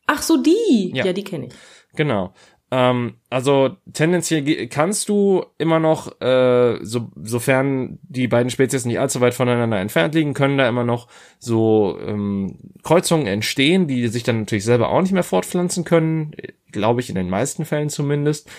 [0.06, 0.92] Ach so, die.
[0.94, 1.06] Ja.
[1.06, 1.52] Ja, die kenne ich.
[1.96, 2.34] Genau.
[2.74, 9.20] Ähm, also tendenziell kannst du immer noch, äh, so, sofern die beiden Spezies nicht allzu
[9.20, 11.06] weit voneinander entfernt liegen, können da immer noch
[11.38, 16.32] so ähm, Kreuzungen entstehen, die sich dann natürlich selber auch nicht mehr fortpflanzen können,
[16.72, 18.50] glaube ich in den meisten Fällen zumindest.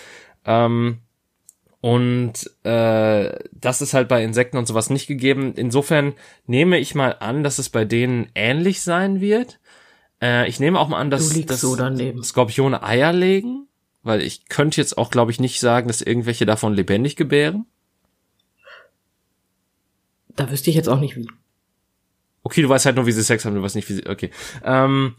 [0.46, 1.00] Ähm,
[1.82, 5.52] und äh, das ist halt bei Insekten und sowas nicht gegeben.
[5.56, 6.14] Insofern
[6.46, 9.60] nehme ich mal an, dass es bei denen ähnlich sein wird.
[10.22, 11.76] Äh, ich nehme auch mal an, dass, dass so.
[12.22, 13.66] Skorpione Eier legen,
[14.06, 17.66] weil ich könnte jetzt auch, glaube ich, nicht sagen, dass irgendwelche davon lebendig gebären.
[20.34, 21.28] Da wüsste ich jetzt auch nicht wie.
[22.42, 24.06] Okay, du weißt halt nur, wie sie Sex haben, du weißt nicht, wie sie.
[24.06, 24.30] Okay.
[24.64, 25.16] Ähm,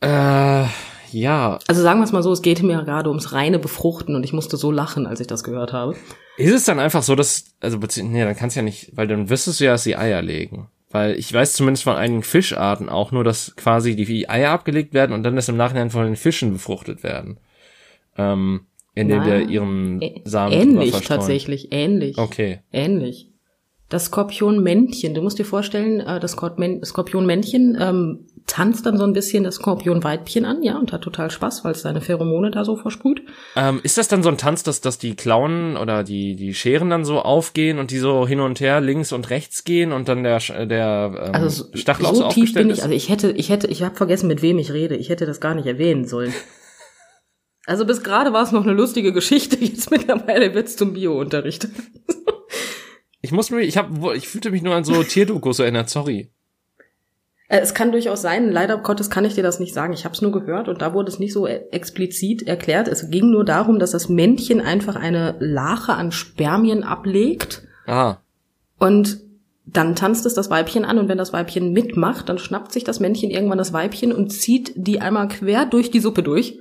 [0.00, 0.64] äh,
[1.12, 1.58] ja.
[1.68, 4.32] Also sagen wir es mal so, es geht mir gerade ums reine Befruchten und ich
[4.32, 5.94] musste so lachen, als ich das gehört habe.
[6.36, 9.28] Ist es dann einfach so, dass, also, nee, dann kannst du ja nicht, weil dann
[9.28, 10.68] wüsstest du ja, dass sie Eier legen.
[10.90, 15.12] Weil ich weiß zumindest von einigen Fischarten auch nur, dass quasi die Eier abgelegt werden
[15.12, 17.38] und dann erst im Nachhinein von den Fischen befruchtet werden.
[18.16, 22.18] Ähm, indem Na, der ihren Samen Ähnlich tatsächlich, ähnlich.
[22.18, 22.60] Okay.
[22.72, 23.28] Ähnlich.
[23.88, 29.42] Das Skorpionmännchen, du musst dir vorstellen, äh, das Skorpionmännchen ähm, tanzt dann so ein bisschen
[29.42, 33.22] das Skorpionweibchen an, ja, und hat total Spaß, weil es seine Pheromone da so versprüht.
[33.56, 36.88] Ähm, ist das dann so ein Tanz, dass, dass die Klauen oder die, die Scheren
[36.88, 40.22] dann so aufgehen und die so hin und her links und rechts gehen und dann
[40.22, 42.82] der, der ähm, Also so, Stachel so tief bin ich, ist?
[42.82, 44.96] also ich hätte, ich hätte, ich habe vergessen, mit wem ich rede.
[44.96, 46.32] Ich hätte das gar nicht erwähnen sollen.
[47.66, 51.68] Also bis gerade war es noch eine lustige Geschichte, jetzt mittlerweile wird's zum Bio-Unterricht.
[53.22, 56.30] Ich muss mir, ich hab, ich fühlte mich nur an so Tierdokus erinnert, sorry.
[57.48, 59.92] Äh, Es kann durchaus sein, leider Gottes kann ich dir das nicht sagen.
[59.92, 62.88] Ich habe es nur gehört und da wurde es nicht so äh, explizit erklärt.
[62.88, 68.16] Es ging nur darum, dass das Männchen einfach eine Lache an Spermien ablegt Ah,
[68.78, 69.20] und
[69.66, 73.00] dann tanzt es das Weibchen an und wenn das Weibchen mitmacht, dann schnappt sich das
[73.00, 76.58] Männchen irgendwann das Weibchen und zieht die einmal quer durch die Suppe durch.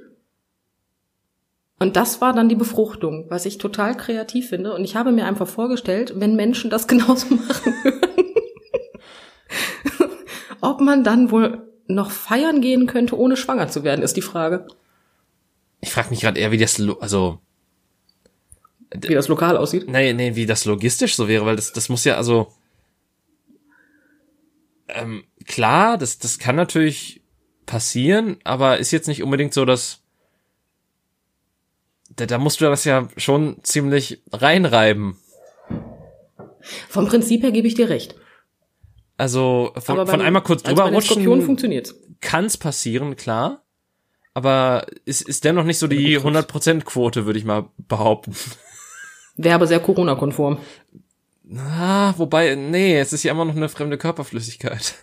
[1.82, 4.74] Und das war dann die Befruchtung, was ich total kreativ finde.
[4.74, 8.34] Und ich habe mir einfach vorgestellt, wenn Menschen das genauso machen würden,
[10.62, 14.68] ob man dann wohl noch feiern gehen könnte, ohne schwanger zu werden, ist die Frage.
[15.82, 17.40] ich frage mich gerade eher, wie das, lo- also,
[18.94, 19.88] Wie das lokal aussieht.
[19.90, 22.52] nee, nee, wie das logistisch so wäre, weil das, das muss ja, also,
[24.90, 27.22] ähm, klar, das, das kann natürlich
[27.66, 29.99] passieren, aber ist jetzt nicht unbedingt so, dass,
[32.20, 35.18] da, da musst du das ja schon ziemlich reinreiben.
[36.90, 38.16] Vom Prinzip her gebe ich dir recht.
[39.18, 41.24] Also von, von einmal kurz also drüber rutschen
[42.22, 43.64] kann es passieren, klar.
[44.34, 48.36] Aber ist, ist dennoch nicht so die 100% Quote, würde ich mal behaupten.
[49.36, 50.60] Wäre aber sehr Corona-konform.
[51.58, 54.96] Ah, wobei, nee, es ist ja immer noch eine fremde Körperflüssigkeit.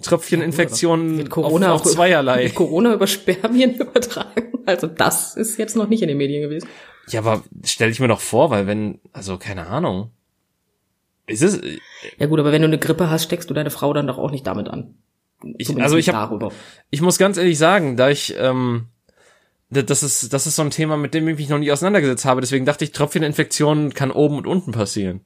[0.00, 2.44] Tröpfcheninfektionen Mit Corona auf, auf auch zweierlei.
[2.44, 4.52] Mit Corona über Spermien übertragen.
[4.66, 6.68] Also das ist jetzt noch nicht in den Medien gewesen.
[7.08, 10.10] Ja, aber stell ich mir doch vor, weil wenn, also keine Ahnung.
[11.26, 11.60] Ist es,
[12.18, 14.30] Ja gut, aber wenn du eine Grippe hast, steckst du deine Frau dann doch auch
[14.30, 14.94] nicht damit an.
[15.58, 16.50] ich, Zumindest also ich habe
[16.90, 18.86] ich muss ganz ehrlich sagen, da ich, ähm,
[19.70, 22.24] da- das ist, das ist so ein Thema, mit dem ich mich noch nie auseinandergesetzt
[22.24, 22.40] habe.
[22.40, 25.20] Deswegen dachte ich, Tröpfcheninfektionen kann oben und unten passieren.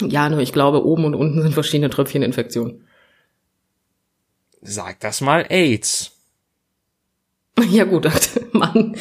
[0.00, 2.86] Ja, nur ich glaube, oben und unten sind verschiedene Tröpfcheninfektionen.
[4.62, 6.12] Sag das mal AIDS.
[7.70, 8.06] Ja gut,
[8.52, 8.94] Mann.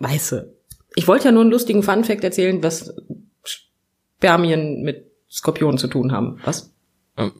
[0.00, 0.54] Weißt du.
[0.96, 2.92] Ich wollte ja nur einen lustigen Funfact erzählen, was
[3.44, 6.40] Spermien mit Skorpionen zu tun haben.
[6.44, 6.74] Was?
[7.16, 7.32] Ähm,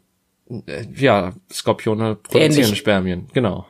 [0.67, 2.79] äh, ja, Skorpione produzieren Ähnlich.
[2.79, 3.67] Spermien, genau.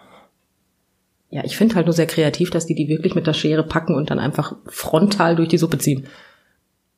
[1.30, 3.94] Ja, ich finde halt nur sehr kreativ, dass die die wirklich mit der Schere packen
[3.94, 6.06] und dann einfach frontal durch die Suppe ziehen.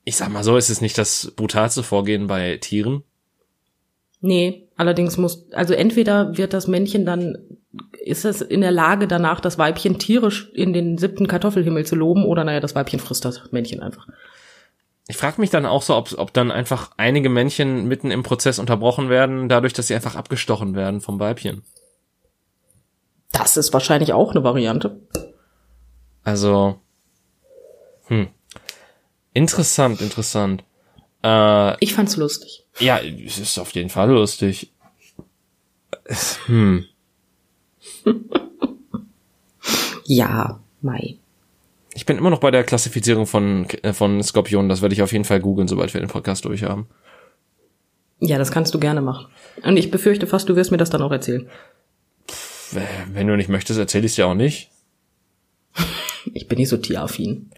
[0.04, 3.02] Ich sag mal so, ist es nicht das brutalste Vorgehen bei Tieren?
[4.20, 7.38] Nee, allerdings muss, also entweder wird das Männchen dann,
[8.04, 12.24] ist es in der Lage danach, das Weibchen tierisch in den siebten Kartoffelhimmel zu loben
[12.24, 14.06] oder naja, das Weibchen frisst das Männchen einfach.
[15.08, 18.58] Ich frage mich dann auch so, ob, ob dann einfach einige Männchen mitten im Prozess
[18.58, 21.62] unterbrochen werden, dadurch, dass sie einfach abgestochen werden vom Weibchen.
[23.32, 25.00] Das ist wahrscheinlich auch eine Variante.
[26.24, 26.78] Also,
[28.06, 28.28] hm.
[29.32, 30.64] Interessant, interessant.
[31.22, 32.64] Äh, Ich fand's lustig.
[32.78, 34.72] ja, es ist auf jeden Fall lustig.
[36.46, 36.84] Hm.
[40.06, 41.18] Ja, Mai.
[41.94, 44.68] Ich bin immer noch bei der Klassifizierung von, äh, von Skorpionen.
[44.68, 46.88] Das werde ich auf jeden Fall googeln, sobald wir den Podcast durch haben.
[48.18, 49.26] Ja, das kannst du gerne machen.
[49.62, 51.48] Und ich befürchte fast, du wirst mir das dann auch erzählen.
[53.12, 54.70] Wenn du nicht möchtest, erzähl ich dir auch nicht.
[56.34, 57.50] Ich bin nicht so tieraffin.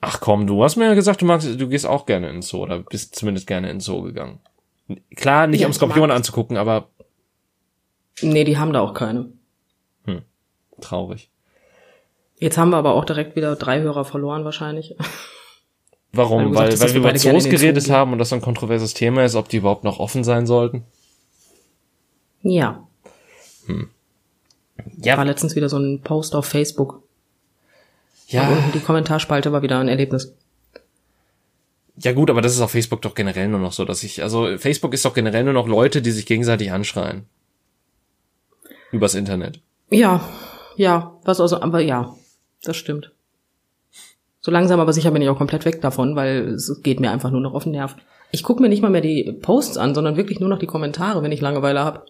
[0.00, 2.42] Ach komm, du hast mir ja gesagt, du magst, du gehst auch gerne in den
[2.42, 4.38] Zoo oder bist zumindest gerne in den Zoo gegangen.
[5.16, 6.88] Klar, nicht Ja, um mag- anzugucken, aber
[8.22, 9.32] Nee, die haben da auch keine.
[10.80, 11.30] traurig.
[12.38, 14.94] Jetzt haben wir aber auch direkt wieder drei Hörer verloren wahrscheinlich.
[16.12, 16.54] Warum?
[16.54, 17.92] Weil du Weil, weil wir über Zoos Zoo geredet gehen.
[17.92, 20.84] haben und das so ein kontroverses Thema ist, ob die überhaupt noch offen sein sollten.
[22.42, 22.86] Ja.
[24.98, 26.94] Ja, War letztens wieder so ein Post auf Facebook.
[26.94, 27.02] Und
[28.28, 30.32] ja, unten die Kommentarspalte war wieder ein Erlebnis.
[31.96, 34.56] ja gut, aber das ist auf Facebook doch generell nur noch so, dass ich, also
[34.58, 37.26] Facebook ist doch generell nur noch Leute, die sich gegenseitig anschreien.
[38.92, 39.60] Übers Internet.
[39.90, 40.28] Ja,
[40.76, 42.14] ja, was also, aber ja,
[42.62, 43.12] das stimmt.
[44.40, 47.30] So langsam aber sicher bin ich auch komplett weg davon, weil es geht mir einfach
[47.30, 47.96] nur noch auf den Nerv.
[48.32, 51.22] Ich gucke mir nicht mal mehr die Posts an, sondern wirklich nur noch die Kommentare,
[51.22, 52.06] wenn ich Langeweile habe.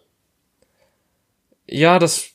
[1.67, 2.31] Ja, das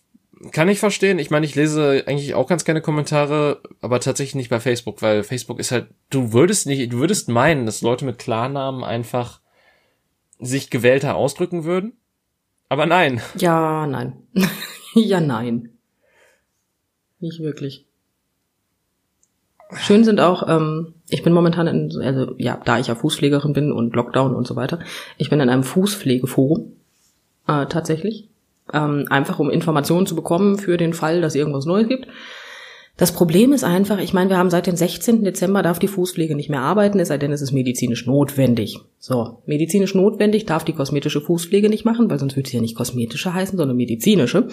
[0.51, 1.19] kann ich verstehen.
[1.19, 5.23] Ich meine, ich lese eigentlich auch ganz gerne Kommentare, aber tatsächlich nicht bei Facebook, weil
[5.23, 9.39] Facebook ist halt, du würdest nicht, du würdest meinen, dass Leute mit Klarnamen einfach
[10.39, 11.93] sich gewählter ausdrücken würden.
[12.69, 13.21] Aber nein.
[13.37, 14.13] Ja, nein.
[14.93, 15.69] ja, nein.
[17.19, 17.85] Nicht wirklich.
[19.73, 23.71] Schön sind auch, ähm, ich bin momentan in, also ja, da ich ja Fußpflegerin bin
[23.71, 24.79] und Lockdown und so weiter,
[25.17, 26.73] ich bin in einem Fußpflegeforum,
[27.47, 28.29] äh, tatsächlich.
[28.73, 32.07] Ähm, einfach um Informationen zu bekommen für den Fall, dass irgendwas Neues gibt.
[32.97, 35.23] Das Problem ist einfach, ich meine, wir haben seit dem 16.
[35.23, 38.79] Dezember darf die Fußpflege nicht mehr arbeiten, es sei denn, es ist medizinisch notwendig.
[38.99, 42.77] So, medizinisch notwendig darf die kosmetische Fußpflege nicht machen, weil sonst würde sie ja nicht
[42.77, 44.47] kosmetische heißen, sondern medizinische.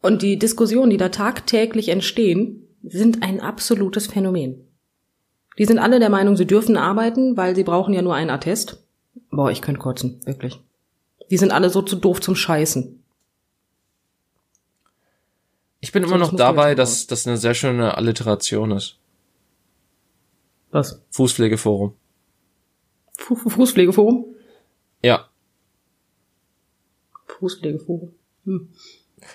[0.00, 4.66] Und die Diskussionen, die da tagtäglich entstehen, sind ein absolutes Phänomen.
[5.58, 8.84] Die sind alle der Meinung, sie dürfen arbeiten, weil sie brauchen ja nur einen Attest.
[9.30, 10.60] Boah, ich könnte kotzen, wirklich.
[11.30, 13.02] Die sind alle so zu doof zum Scheißen.
[15.80, 18.98] Ich bin So, immer noch dabei, dass das eine sehr schöne Alliteration ist.
[20.70, 21.00] Was?
[21.10, 21.94] Fußpflegeforum.
[23.18, 24.34] Fu Fu- Fußpflegeforum?
[25.02, 25.28] Ja.
[27.26, 28.12] Fußpflegeforum.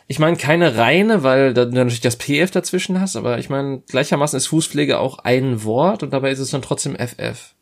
[0.07, 3.81] Ich meine keine reine, weil da du natürlich das PF dazwischen hast, aber ich meine
[3.81, 7.53] gleichermaßen ist Fußpflege auch ein Wort und dabei ist es dann trotzdem FF.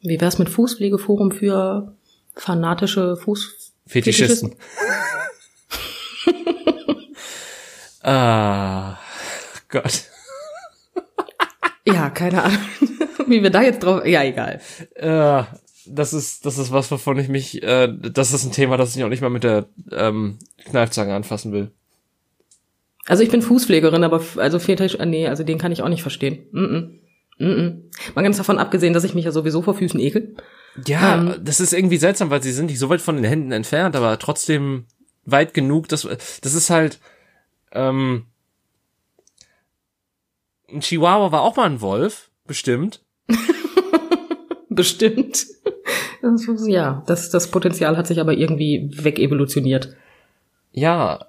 [0.00, 1.94] Wie wär's mit Fußpflegeforum für
[2.40, 3.72] fanatische Fuß...
[3.86, 4.54] Fetischisten.
[8.02, 8.96] ah,
[9.68, 10.04] Gott.
[11.84, 12.58] Ja, keine Ahnung.
[13.26, 14.06] Wie wir da jetzt drauf...
[14.06, 14.60] Ja, egal.
[14.94, 15.42] Äh,
[15.86, 19.04] das ist, das ist was, wovon ich mich, äh, das ist ein Thema, das ich
[19.04, 21.70] auch nicht mal mit der ähm, Kneifzange anfassen will.
[23.06, 26.02] Also ich bin Fußpflegerin, aber also Fetisch, äh, nee, also den kann ich auch nicht
[26.02, 26.46] verstehen.
[26.52, 26.88] Mm -mm.
[27.38, 28.14] Mm -mm.
[28.14, 30.36] Mal ganz davon abgesehen, dass ich mich ja sowieso vor Füßen ekel.
[30.86, 31.44] Ja, Ähm.
[31.44, 34.18] das ist irgendwie seltsam, weil sie sind nicht so weit von den Händen entfernt, aber
[34.18, 34.86] trotzdem
[35.24, 36.02] weit genug, dass
[36.42, 36.98] das ist halt
[37.72, 38.26] ähm,
[40.72, 43.02] ein Chihuahua war auch mal ein Wolf, bestimmt.
[44.72, 45.46] Bestimmt.
[46.22, 49.96] Das ja, das, das Potenzial hat sich aber irgendwie wegevolutioniert.
[50.72, 51.26] Ja,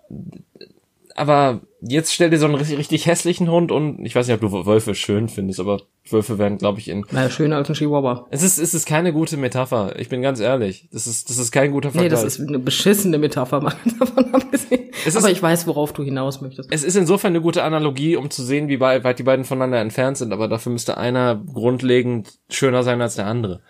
[1.16, 4.42] aber jetzt stell dir so einen richtig, richtig hässlichen Hund und ich weiß nicht, ob
[4.42, 8.28] du Wölfe schön findest, aber Wölfe werden, glaube ich, in Naja, schöner als ein Chihuahua.
[8.30, 10.00] es ist es ist keine gute Metapher.
[10.00, 12.22] Ich bin ganz ehrlich, das ist das ist kein guter Nee, Vergleich.
[12.22, 14.90] das ist eine beschissene Metapher, mal davon abgesehen.
[15.06, 16.72] Es aber ist- ich weiß, worauf du hinaus möchtest.
[16.72, 20.18] Es ist insofern eine gute Analogie, um zu sehen, wie weit die beiden voneinander entfernt
[20.18, 23.62] sind, aber dafür müsste einer grundlegend schöner sein als der andere.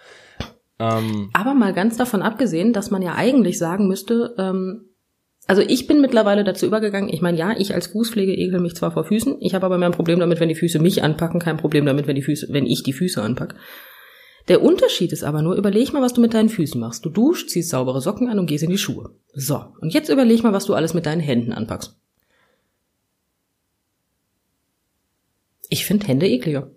[0.80, 4.86] Ähm, Aber mal ganz davon abgesehen, dass man ja eigentlich sagen müsste, ähm,
[5.48, 8.92] Also ich bin mittlerweile dazu übergegangen, ich meine, ja, ich als Fußpflege ekel mich zwar
[8.92, 11.58] vor Füßen, ich habe aber mehr ein Problem damit, wenn die Füße mich anpacken, kein
[11.58, 13.56] Problem damit, wenn die Füße, wenn ich die Füße anpacke.
[14.48, 17.06] Der Unterschied ist aber nur, überleg mal, was du mit deinen Füßen machst.
[17.06, 19.16] Du duschst, ziehst saubere Socken an und gehst in die Schuhe.
[19.34, 21.96] So, und jetzt überleg mal, was du alles mit deinen Händen anpackst.
[25.70, 26.72] Ich finde Hände ekliger.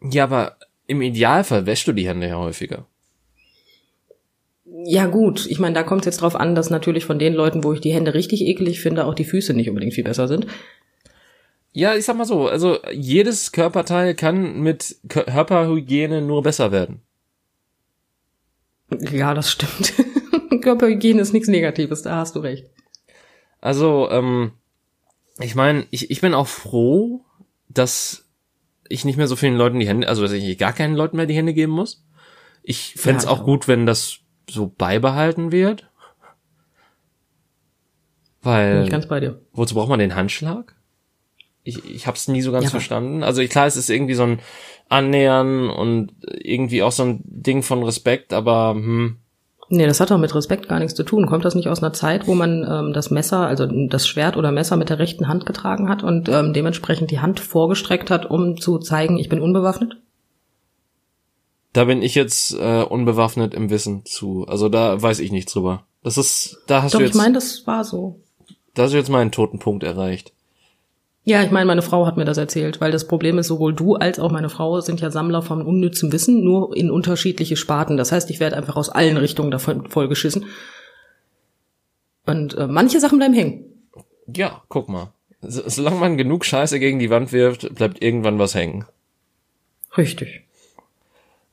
[0.00, 2.86] Ja, aber im Idealfall wäschst du die Hände ja häufiger.
[4.84, 7.64] Ja gut, ich meine, da kommt es jetzt drauf an, dass natürlich von den Leuten,
[7.64, 10.46] wo ich die Hände richtig eklig finde, auch die Füße nicht unbedingt viel besser sind.
[11.72, 17.02] Ja, ich sag mal so, also jedes Körperteil kann mit Körperhygiene nur besser werden.
[19.12, 19.94] Ja, das stimmt.
[20.62, 22.66] Körperhygiene ist nichts Negatives, da hast du recht.
[23.60, 24.52] Also, ähm,
[25.40, 27.24] ich meine, ich, ich bin auch froh,
[27.68, 28.28] dass
[28.88, 31.26] ich nicht mehr so vielen Leuten die Hände, also dass ich gar keinen Leuten mehr
[31.26, 32.04] die Hände geben muss.
[32.62, 35.88] Ich fände ja, auch gut, wenn das so beibehalten wird.
[38.42, 38.88] Weil.
[38.88, 39.40] Ganz bei dir.
[39.52, 40.74] Wozu braucht man den Handschlag?
[41.64, 43.22] Ich, ich habe es nie so ganz ja, verstanden.
[43.22, 44.38] Also klar, es ist irgendwie so ein
[44.88, 49.18] Annähern und irgendwie auch so ein Ding von Respekt, aber hm.
[49.70, 51.26] Nee, das hat doch mit Respekt gar nichts zu tun.
[51.26, 54.50] Kommt das nicht aus einer Zeit, wo man ähm, das Messer, also das Schwert oder
[54.50, 58.58] Messer mit der rechten Hand getragen hat und ähm, dementsprechend die Hand vorgestreckt hat, um
[58.58, 59.98] zu zeigen, ich bin unbewaffnet?
[61.72, 64.46] Da bin ich jetzt äh, unbewaffnet im Wissen zu.
[64.48, 65.84] Also da weiß ich nichts drüber.
[66.02, 67.14] Das ist, da hast Doch, du jetzt.
[67.14, 68.20] ich meine, das war so.
[68.74, 70.32] Da hast du jetzt meinen toten Punkt erreicht.
[71.24, 73.96] Ja, ich meine, meine Frau hat mir das erzählt, weil das Problem ist, sowohl du
[73.96, 77.98] als auch meine Frau sind ja Sammler von unnützem Wissen, nur in unterschiedliche Sparten.
[77.98, 80.46] Das heißt, ich werde einfach aus allen Richtungen davon vollgeschissen.
[82.24, 83.64] Und äh, manche Sachen bleiben hängen.
[84.34, 85.12] Ja, guck mal.
[85.42, 88.86] Solange man genug Scheiße gegen die Wand wirft, bleibt irgendwann was hängen.
[89.98, 90.47] Richtig.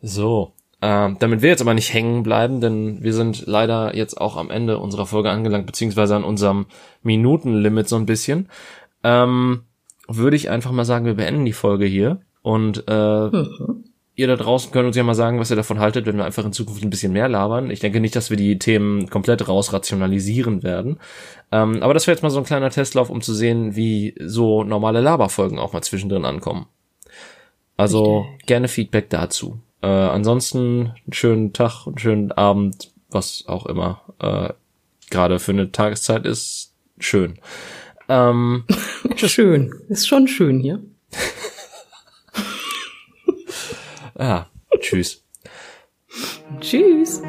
[0.06, 0.54] So.
[0.82, 4.50] Äh, damit wir jetzt aber nicht hängen bleiben, denn wir sind leider jetzt auch am
[4.50, 6.68] Ende unserer Folge angelangt, beziehungsweise an unserem
[7.02, 8.50] Minutenlimit so ein bisschen
[9.06, 9.62] ähm,
[10.08, 12.20] würde ich einfach mal sagen, wir beenden die Folge hier.
[12.42, 13.86] Und äh, mhm.
[14.16, 16.46] ihr da draußen könnt uns ja mal sagen, was ihr davon haltet, wenn wir einfach
[16.46, 17.70] in Zukunft ein bisschen mehr labern.
[17.70, 21.00] Ich denke nicht, dass wir die Themen komplett rausrationalisieren werden.
[21.52, 24.64] Ähm, aber das wäre jetzt mal so ein kleiner Testlauf, um zu sehen, wie so
[24.64, 26.66] normale Laberfolgen auch mal zwischendrin ankommen.
[27.78, 29.60] Also gerne Feedback dazu.
[29.86, 34.52] Äh, ansonsten einen schönen Tag, einen schönen Abend, was auch immer äh,
[35.12, 36.74] gerade für eine Tageszeit ist.
[36.98, 37.38] Schön.
[38.10, 38.64] Ähm,
[39.16, 39.72] schön.
[39.88, 40.82] Ist schon schön hier.
[44.18, 45.24] ja, tschüss.
[46.62, 47.22] Tschüss.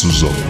[0.00, 0.49] Suzano.